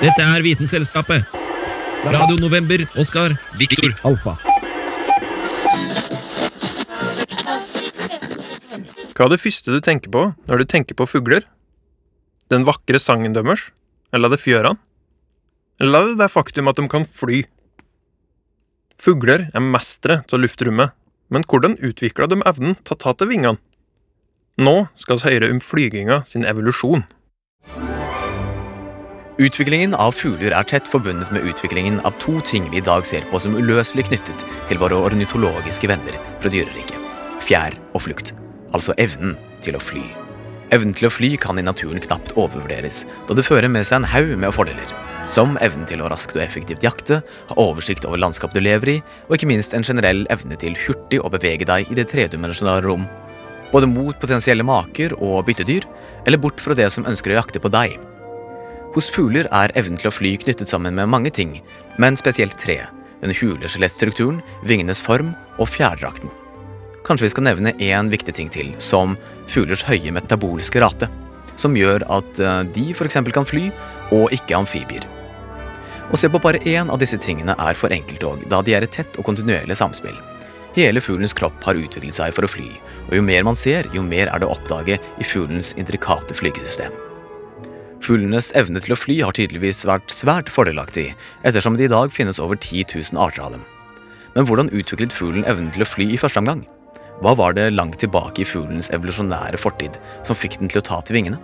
Dette 0.02 0.24
er 0.24 0.46
Vitenselskapet. 0.46 1.26
Radio 2.06 2.38
November, 2.42 2.86
Oskar, 2.98 3.38
Viktor, 3.58 3.94
Alfa. 4.06 4.38
Hva 9.18 9.26
er 9.26 9.34
det 9.34 9.42
første 9.42 9.74
du 9.74 9.82
tenker 9.82 10.14
på 10.14 10.28
når 10.46 10.62
du 10.62 10.70
tenker 10.70 10.98
på 10.98 11.10
fugler? 11.10 11.46
Den 12.52 12.64
vakre 12.68 13.00
sangen 13.00 13.36
deres? 13.36 13.70
Eller 14.14 14.30
er 14.30 14.38
det 14.38 14.44
fjørene? 14.44 14.80
Eller 15.84 16.14
er 16.14 16.20
det 16.20 16.32
faktum 16.32 16.70
at 16.72 16.80
de 16.80 16.88
kan 16.90 17.06
fly? 17.06 17.44
Fugler 18.98 19.50
er 19.54 19.62
mestere 19.62 20.24
av 20.26 20.42
luftrommet, 20.42 20.96
men 21.30 21.44
hvordan 21.46 21.78
utvikla 21.86 22.30
de 22.32 22.40
evnen 22.50 22.80
til 22.82 22.96
å 22.96 23.02
ta 23.04 23.14
til 23.14 23.30
vingene? 23.30 23.62
Nå 24.58 24.88
skal 24.98 25.20
vi 25.20 25.36
høre 25.36 25.52
om 25.54 25.62
flyginga 25.62 26.24
sin 26.26 26.48
evolusjon. 26.50 27.06
Utviklingen 29.38 29.94
av 29.94 30.16
fugler 30.18 30.56
er 30.58 30.66
tett 30.66 30.88
forbundet 30.90 31.30
med 31.30 31.46
utviklingen 31.46 32.00
av 32.10 32.18
to 32.18 32.40
ting 32.42 32.66
vi 32.72 32.82
i 32.82 32.86
dag 32.88 33.06
ser 33.06 33.28
på 33.30 33.38
som 33.44 33.54
uløselig 33.54 34.08
knyttet 34.10 34.48
til 34.66 34.82
våre 34.82 34.98
ornitologiske 34.98 35.94
venner 35.94 36.18
fra 36.42 36.50
dyreriket. 36.50 36.98
Fjær 37.46 37.78
og 37.94 38.08
flukt. 38.08 38.34
Altså 38.74 38.98
evnen 38.98 39.38
til 39.62 39.78
å 39.78 39.84
fly. 39.84 40.27
Evnen 40.76 40.92
til 40.98 41.08
å 41.08 41.12
fly 41.14 41.36
kan 41.40 41.60
i 41.60 41.64
naturen 41.64 42.02
knapt 42.04 42.34
overvurderes, 42.36 43.06
da 43.28 43.36
det 43.38 43.46
fører 43.48 43.72
med 43.72 43.88
seg 43.88 44.02
en 44.02 44.10
haug 44.12 44.34
med 44.40 44.52
fordeler. 44.56 44.90
Som 45.32 45.56
evnen 45.64 45.88
til 45.88 46.02
å 46.04 46.10
raskt 46.12 46.36
og 46.36 46.44
effektivt 46.44 46.84
jakte, 46.84 47.22
ha 47.22 47.56
oversikt 47.60 48.06
over 48.08 48.20
landskap 48.20 48.54
du 48.56 48.60
lever 48.64 48.94
i, 48.94 48.98
og 49.28 49.36
ikke 49.38 49.50
minst 49.50 49.76
en 49.76 49.84
generell 49.88 50.26
evne 50.32 50.56
til 50.60 50.76
hurtig 50.86 51.20
å 51.20 51.32
bevege 51.32 51.68
deg 51.68 51.92
i 51.92 51.98
det 52.00 52.08
tredimensjonale 52.12 52.84
rom. 52.84 53.08
Både 53.72 53.90
mot 53.92 54.16
potensielle 54.20 54.64
maker 54.64 55.16
og 55.20 55.46
byttedyr, 55.48 55.88
eller 56.28 56.40
bort 56.40 56.64
fra 56.64 56.76
det 56.76 56.88
som 56.92 57.08
ønsker 57.08 57.36
å 57.36 57.40
jakte 57.42 57.64
på 57.64 57.72
deg. 57.72 57.98
Hos 58.96 59.12
fugler 59.14 59.48
er 59.56 59.76
evnen 59.80 60.00
til 60.00 60.12
å 60.12 60.16
fly 60.16 60.36
knyttet 60.42 60.72
sammen 60.72 60.96
med 60.96 61.12
mange 61.12 61.32
ting, 61.32 61.60
men 62.00 62.20
spesielt 62.20 62.60
tre. 62.60 62.82
Den 63.22 63.36
hule 63.40 63.72
skjelettstrukturen, 63.72 64.44
vingenes 64.68 65.04
form 65.04 65.34
og 65.60 65.72
fjærdrakten. 65.72 66.32
Kanskje 67.08 67.24
vi 67.24 67.32
skal 67.32 67.46
nevne 67.48 67.72
én 67.80 68.10
viktig 68.12 68.34
ting 68.36 68.50
til, 68.52 68.74
som 68.84 69.16
fuglers 69.48 69.86
høye 69.88 70.12
metabolske 70.12 70.82
rate. 70.84 71.08
Som 71.56 71.78
gjør 71.80 72.04
at 72.12 72.42
eh, 72.44 72.64
de 72.76 72.90
f.eks. 72.92 73.22
kan 73.34 73.48
fly, 73.48 73.70
og 74.12 74.34
ikke 74.36 74.58
amfibier. 74.60 75.08
Å 76.12 76.20
se 76.20 76.28
på 76.32 76.40
bare 76.44 76.60
én 76.68 76.92
av 76.92 77.00
disse 77.00 77.20
tingene 77.20 77.56
er 77.60 77.80
for 77.80 77.96
enkelt 77.96 78.24
òg, 78.28 78.44
da 78.52 78.60
de 78.64 78.76
er 78.76 78.84
et 78.84 78.94
tett 79.00 79.16
og 79.20 79.28
kontinuerlig 79.28 79.76
samspill. 79.80 80.16
Hele 80.76 81.02
fuglens 81.02 81.34
kropp 81.36 81.64
har 81.66 81.80
utviklet 81.80 82.16
seg 82.16 82.36
for 82.36 82.46
å 82.46 82.52
fly, 82.52 82.68
og 83.08 83.16
jo 83.18 83.24
mer 83.26 83.48
man 83.48 83.58
ser, 83.58 83.88
jo 83.96 84.04
mer 84.06 84.30
er 84.30 84.44
det 84.44 84.48
å 84.48 84.54
oppdage 84.54 85.00
i 85.00 85.28
fuglens 85.28 85.74
intrikate 85.80 86.36
flygesystem. 86.38 86.94
Fuglenes 88.04 88.52
evne 88.56 88.84
til 88.84 88.94
å 88.94 89.00
fly 89.00 89.18
har 89.24 89.36
tydeligvis 89.36 89.86
vært 89.88 90.12
svært 90.14 90.52
fordelaktig, 90.54 91.10
ettersom 91.48 91.80
det 91.80 91.88
i 91.88 91.96
dag 91.96 92.14
finnes 92.14 92.40
over 92.40 92.60
10 92.60 92.94
000 92.94 93.20
arter 93.20 93.48
av 93.48 93.58
dem. 93.58 93.68
Men 94.36 94.48
hvordan 94.48 94.72
utviklet 94.76 95.16
fuglen 95.16 95.48
evnen 95.50 95.72
til 95.74 95.84
å 95.84 95.90
fly 95.90 96.12
i 96.14 96.20
første 96.22 96.44
omgang? 96.44 96.68
Hva 97.18 97.34
var 97.34 97.56
det 97.58 97.72
langt 97.74 97.98
tilbake 97.98 98.44
i 98.44 98.46
fuglens 98.46 98.92
evolusjonære 98.94 99.58
fortid 99.58 99.96
som 100.28 100.38
fikk 100.38 100.60
den 100.62 100.70
til 100.70 100.84
å 100.84 100.86
ta 100.86 101.00
til 101.02 101.18
vingene? 101.18 101.40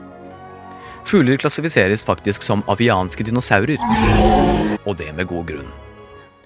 Fugler 1.09 1.39
klassifiseres 1.41 2.05
faktisk 2.05 2.45
som 2.45 2.62
avianske 2.69 3.25
dinosaurer, 3.25 3.81
og 4.86 4.93
det 5.01 5.09
med 5.17 5.27
god 5.31 5.47
grunn. 5.49 5.71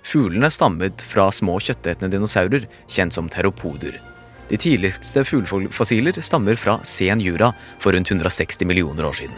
Fuglene 0.08 0.50
stammet 0.54 1.04
fra 1.04 1.28
små 1.36 1.58
kjøttetende 1.60 2.10
dinosaurer, 2.16 2.70
kjent 2.88 3.14
som 3.14 3.28
teropoder. 3.30 4.00
De 4.48 4.56
tidligste 4.56 5.26
fuglefossiler 5.28 6.16
stammer 6.24 6.56
fra 6.56 6.78
sen 6.88 7.20
jura 7.20 7.52
for 7.84 7.92
rundt 7.92 8.08
160 8.16 8.64
millioner 8.66 9.10
år 9.10 9.20
siden. 9.20 9.36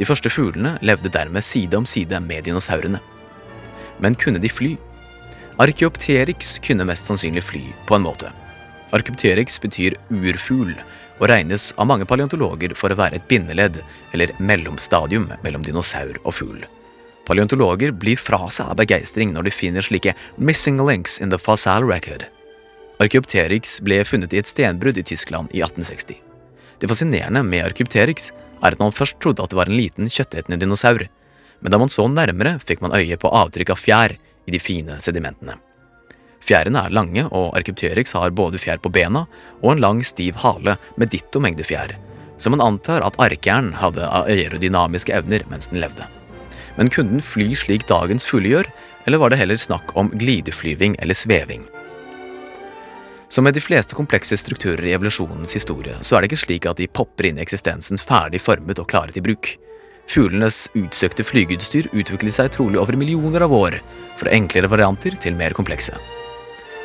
De 0.00 0.08
første 0.08 0.32
fuglene 0.32 0.78
levde 0.80 1.12
dermed 1.12 1.44
side 1.44 1.76
om 1.76 1.84
side 1.86 2.16
med 2.24 2.48
dinosaurene. 2.48 3.02
Men 4.00 4.16
kunne 4.16 4.40
de 4.40 4.48
fly? 4.48 4.76
Archeopteryx 5.60 6.56
kunne 6.64 6.86
mest 6.88 7.10
sannsynlig 7.10 7.44
fly, 7.44 7.64
på 7.84 7.98
en 7.98 8.06
måte. 8.08 8.32
Archeopteryx 8.94 9.58
betyr 9.60 9.98
urfugl, 10.08 10.72
og 11.18 11.28
regnes 11.28 11.72
av 11.76 11.88
mange 11.90 12.06
paleontologer 12.08 12.72
for 12.78 12.92
å 12.92 12.98
være 12.98 13.18
et 13.18 13.26
bindeledd, 13.28 13.82
eller 14.16 14.32
mellomstadium 14.38 15.28
mellom 15.44 15.66
dinosaur 15.66 16.16
og 16.22 16.36
fugl. 16.38 16.62
Paleontologer 17.28 17.92
blir 17.92 18.16
fra 18.16 18.46
seg 18.48 18.70
av 18.72 18.78
begeistring 18.80 19.34
når 19.34 19.48
de 19.48 19.52
finner 19.52 19.84
slike 19.84 20.14
'missing 20.38 20.80
links 20.80 21.20
in 21.20 21.28
the 21.28 21.38
fossil 21.38 21.84
record'. 21.84 22.24
Archeopteryx 22.98 23.80
ble 23.80 24.04
funnet 24.04 24.32
i 24.32 24.38
et 24.38 24.46
stenbrudd 24.46 24.96
i 24.96 25.02
Tyskland 25.04 25.52
i 25.52 25.60
1860. 25.60 26.16
Det 26.80 26.88
fascinerende 26.88 27.42
med 27.44 27.64
Archeopteryx 27.66 28.30
er 28.62 28.72
at 28.72 28.78
man 28.78 28.92
først 28.92 29.20
trodde 29.20 29.42
at 29.42 29.50
det 29.50 29.56
var 29.56 29.68
en 29.68 29.76
liten 29.76 30.08
kjøttetende 30.08 30.58
dinosaur, 30.58 31.08
men 31.60 31.72
da 31.72 31.78
man 31.78 31.88
så 31.88 32.08
nærmere, 32.08 32.58
fikk 32.64 32.80
man 32.80 32.94
øye 32.94 33.18
på 33.18 33.28
avtrykk 33.28 33.70
av 33.70 33.76
fjær 33.82 34.16
i 34.46 34.50
de 34.50 34.58
fine 34.58 34.96
sedimentene. 35.02 35.67
Fjærene 36.48 36.80
er 36.80 36.94
lange, 36.96 37.26
og 37.28 37.52
Archipteryx 37.58 38.14
har 38.16 38.32
både 38.32 38.60
fjær 38.62 38.80
på 38.80 38.92
bena 38.92 39.26
og 39.60 39.74
en 39.74 39.82
lang, 39.84 39.98
stiv 40.06 40.38
hale 40.40 40.78
med 40.96 41.12
ditto 41.12 41.42
mengde 41.44 41.66
fjær, 41.66 41.92
så 42.40 42.48
man 42.48 42.64
antar 42.64 43.04
at 43.04 43.18
arkjern 43.20 43.74
hadde 43.76 44.08
aerodynamiske 44.22 45.12
evner 45.12 45.44
mens 45.50 45.68
den 45.68 45.82
levde. 45.82 46.06
Men 46.78 46.88
kunne 46.94 47.18
den 47.18 47.24
fly 47.26 47.50
slik 47.58 47.84
dagens 47.90 48.24
fugler 48.24 48.54
gjør, 48.54 48.70
eller 49.04 49.20
var 49.20 49.32
det 49.32 49.40
heller 49.42 49.60
snakk 49.60 49.92
om 49.98 50.12
glideflyving 50.14 50.96
eller 51.02 51.16
sveving? 51.18 51.66
Som 53.28 53.44
med 53.44 53.52
de 53.52 53.60
fleste 53.60 53.96
komplekse 53.98 54.38
strukturer 54.40 54.86
i 54.88 54.94
evolusjonens 54.96 55.52
historie, 55.52 55.98
så 56.00 56.16
er 56.16 56.24
det 56.24 56.30
ikke 56.30 56.44
slik 56.46 56.68
at 56.70 56.80
de 56.80 56.88
popper 56.88 57.28
inn 57.28 57.36
i 57.36 57.44
eksistensen 57.44 58.00
ferdig 58.00 58.40
formet 58.40 58.80
og 58.80 58.88
klare 58.88 59.12
til 59.12 59.26
bruk. 59.26 59.50
Fuglenes 60.08 60.64
utsøkte 60.78 61.26
flygeutstyr 61.28 61.90
utviklet 61.92 62.38
seg 62.38 62.54
trolig 62.54 62.80
over 62.80 62.96
millioner 62.96 63.44
av 63.44 63.52
år, 63.52 63.82
fra 64.16 64.32
enklere 64.32 64.72
varianter 64.72 65.18
til 65.20 65.36
mer 65.36 65.52
komplekse. 65.58 65.98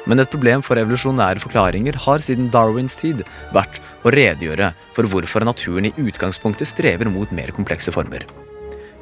Men 0.10 0.20
et 0.20 0.32
problem 0.32 0.64
for 0.66 0.80
evolusjonære 0.80 1.40
forklaringer 1.44 1.96
har 2.06 2.24
siden 2.24 2.50
Darwins 2.52 2.98
tid 3.00 3.22
vært 3.56 3.80
å 4.04 4.12
redegjøre 4.12 4.74
for 4.96 5.08
hvorfor 5.08 5.46
naturen 5.48 5.88
i 5.88 5.94
utgangspunktet 5.96 6.68
strever 6.68 7.08
mot 7.12 7.32
mer 7.32 7.54
komplekse 7.56 7.94
former. 7.96 8.26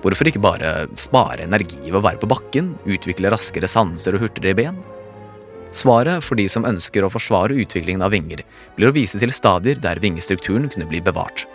Hvorfor 0.01 0.29
ikke 0.29 0.41
bare 0.41 0.87
spare 0.97 1.45
energi 1.45 1.81
ved 1.87 1.99
å 1.99 2.05
være 2.05 2.21
på 2.21 2.29
bakken, 2.29 2.73
utvikle 2.89 3.33
raskere 3.33 3.69
sanser 3.69 4.17
og 4.17 4.25
hurtigere 4.25 4.57
ben? 4.57 4.81
Svaret 5.71 6.25
for 6.25 6.35
de 6.35 6.47
som 6.51 6.67
ønsker 6.67 7.05
å 7.05 7.11
forsvare 7.13 7.55
utviklingen 7.63 8.03
av 8.05 8.13
vinger, 8.13 8.43
blir 8.75 8.91
å 8.91 8.95
vise 8.95 9.21
til 9.21 9.33
stadier 9.33 9.79
der 9.81 10.01
vingestrukturen 10.03 10.67
kunne 10.69 10.89
bli 10.89 11.01
bevart. 11.01 11.45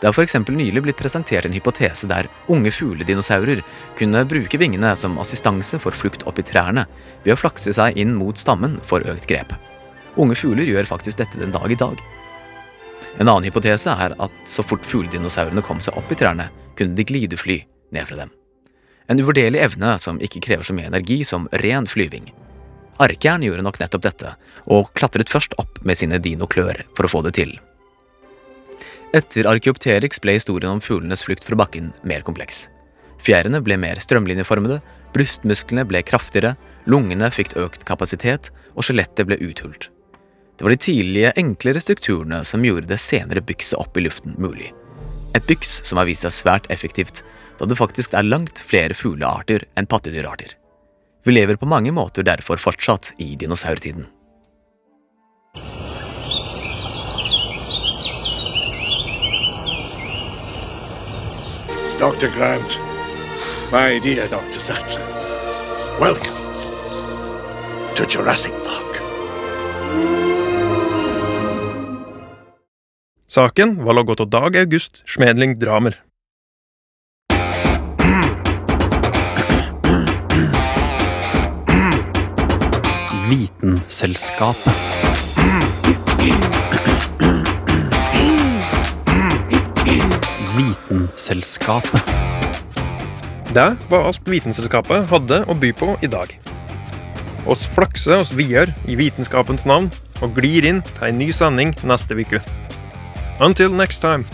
Det 0.00 0.06
har 0.06 0.12
f.eks. 0.12 0.36
nylig 0.48 0.82
blitt 0.84 0.98
presentert 0.98 1.46
en 1.48 1.54
hypotese 1.56 2.08
der 2.10 2.28
unge 2.52 2.70
fugledinosaurer 2.74 3.62
kunne 3.96 4.24
bruke 4.28 4.60
vingene 4.60 4.92
som 4.96 5.16
assistanse 5.22 5.80
for 5.80 5.96
flukt 5.96 6.26
opp 6.28 6.38
i 6.38 6.44
trærne 6.44 6.84
ved 7.24 7.32
å 7.32 7.38
flakse 7.40 7.72
seg 7.72 7.96
inn 7.96 8.12
mot 8.16 8.36
stammen 8.36 8.76
for 8.84 9.04
økt 9.08 9.28
grep. 9.30 9.54
Unge 10.20 10.36
fugler 10.36 10.68
gjør 10.68 10.88
faktisk 10.88 11.22
dette 11.22 11.40
den 11.40 11.54
dag 11.54 11.72
i 11.72 11.78
dag. 11.80 12.00
En 13.16 13.28
annen 13.30 13.48
hypotese 13.48 13.92
er 13.92 14.12
at 14.20 14.40
så 14.44 14.64
fort 14.64 14.84
fugledinosaurene 14.84 15.64
kom 15.64 15.80
seg 15.80 15.96
opp 15.96 16.12
i 16.12 16.18
trærne, 16.20 16.50
kunne 16.76 16.96
de 16.96 17.04
glidefly 17.08 17.62
ned 17.96 18.08
fra 18.08 18.20
dem. 18.20 18.32
En 19.08 19.20
uvurderlig 19.22 19.62
evne 19.64 19.94
som 20.02 20.20
ikke 20.20 20.42
krever 20.44 20.66
så 20.66 20.76
mye 20.76 20.90
energi 20.90 21.22
som 21.24 21.48
ren 21.62 21.88
flyving. 21.88 22.28
Arkjern 23.00 23.44
gjorde 23.44 23.64
nok 23.64 23.80
nettopp 23.80 24.04
dette, 24.04 24.34
og 24.72 24.92
klatret 24.96 25.32
først 25.32 25.56
opp 25.60 25.80
med 25.84 25.96
sine 25.96 26.20
dinoklør 26.20 26.82
for 26.96 27.08
å 27.08 27.12
få 27.12 27.24
det 27.24 27.36
til. 27.40 27.56
Etter 29.16 29.46
Archeopteryx 29.48 30.18
ble 30.20 30.34
historien 30.36 30.74
om 30.76 30.80
fuglenes 30.84 31.22
flukt 31.24 31.46
fra 31.46 31.56
bakken 31.56 31.92
mer 32.04 32.24
kompleks. 32.26 32.66
Fjærene 33.24 33.62
ble 33.64 33.78
mer 33.80 33.96
strømlinjeformede, 34.02 34.82
brystmusklene 35.14 35.86
ble 35.88 36.02
kraftigere, 36.04 36.52
lungene 36.84 37.30
fikk 37.32 37.54
økt 37.56 37.86
kapasitet, 37.88 38.50
og 38.76 38.84
skjelettet 38.84 39.24
ble 39.28 39.38
uthult. 39.40 39.88
Det 40.56 40.66
var 40.66 40.74
de 40.74 40.80
tidlige, 40.80 41.32
enklere 41.40 41.80
strukturene 41.80 42.42
som 42.48 42.64
gjorde 42.64 42.90
det 42.90 43.00
senere 43.00 43.44
bykset 43.44 43.80
opp 43.80 43.96
i 43.96 44.04
luften 44.04 44.36
mulig. 44.40 44.74
Et 45.36 45.48
byks 45.48 45.78
som 45.88 46.00
har 46.00 46.08
vist 46.08 46.24
seg 46.26 46.36
svært 46.36 46.68
effektivt, 46.72 47.22
da 47.56 47.68
det 47.68 47.80
faktisk 47.80 48.12
er 48.16 48.28
langt 48.28 48.60
flere 48.60 48.96
fuglearter 48.96 49.64
enn 49.80 49.88
pattedyrarter. 49.88 50.52
Vi 51.24 51.32
lever 51.32 51.56
på 51.56 51.68
mange 51.68 51.92
måter 51.92 52.24
derfor 52.24 52.60
fortsatt 52.60 53.14
i 53.16 53.32
dinosaurtiden. 53.40 54.04
Dr. 61.98 62.28
Grant, 62.28 62.78
my 63.72 63.98
dear 63.98 64.28
Dr. 64.28 64.60
Sattler, 64.60 65.00
welcome 65.98 66.34
to 67.94 68.04
Jurassic 68.04 68.52
Park. 68.52 69.00
Saken 73.26 73.84
var 73.84 73.94
logget 73.94 74.20
av 74.20 74.28
Dag 74.28 74.56
August 74.56 75.02
Schmedling 75.06 75.58
Dramer. 75.58 76.02
Vitenselskapet. 83.30 84.76
Vitenselskapet. 91.16 92.04
Det 93.54 93.76
var 93.88 94.04
alt 94.04 94.26
Vitenselskapet 94.28 95.06
hadde 95.08 95.38
å 95.48 95.54
by 95.56 95.70
på 95.72 95.94
i 96.04 96.10
dag. 96.12 96.28
Oss 97.48 97.62
flakser 97.72 98.20
oss 98.20 98.34
videre 98.36 98.74
i 98.84 98.98
vitenskapens 99.00 99.64
navn 99.64 99.88
og 100.20 100.34
glir 100.36 100.66
inn 100.68 100.82
til 100.84 101.06
en 101.08 101.16
ny 101.16 101.30
sending 101.32 101.72
neste 101.88 102.18
uke. 102.20 102.42
Until 103.40 103.72
next 103.72 104.04
time. 104.04 104.28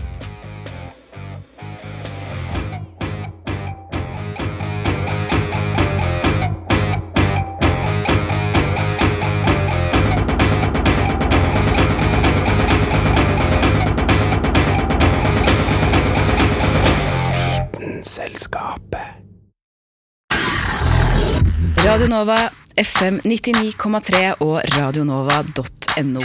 Radio 21.93 22.09
Nova, 22.09 22.37
FM 22.75 23.21
99,3 23.21 24.41
og 24.41 24.63
radionova.no. 24.65 26.21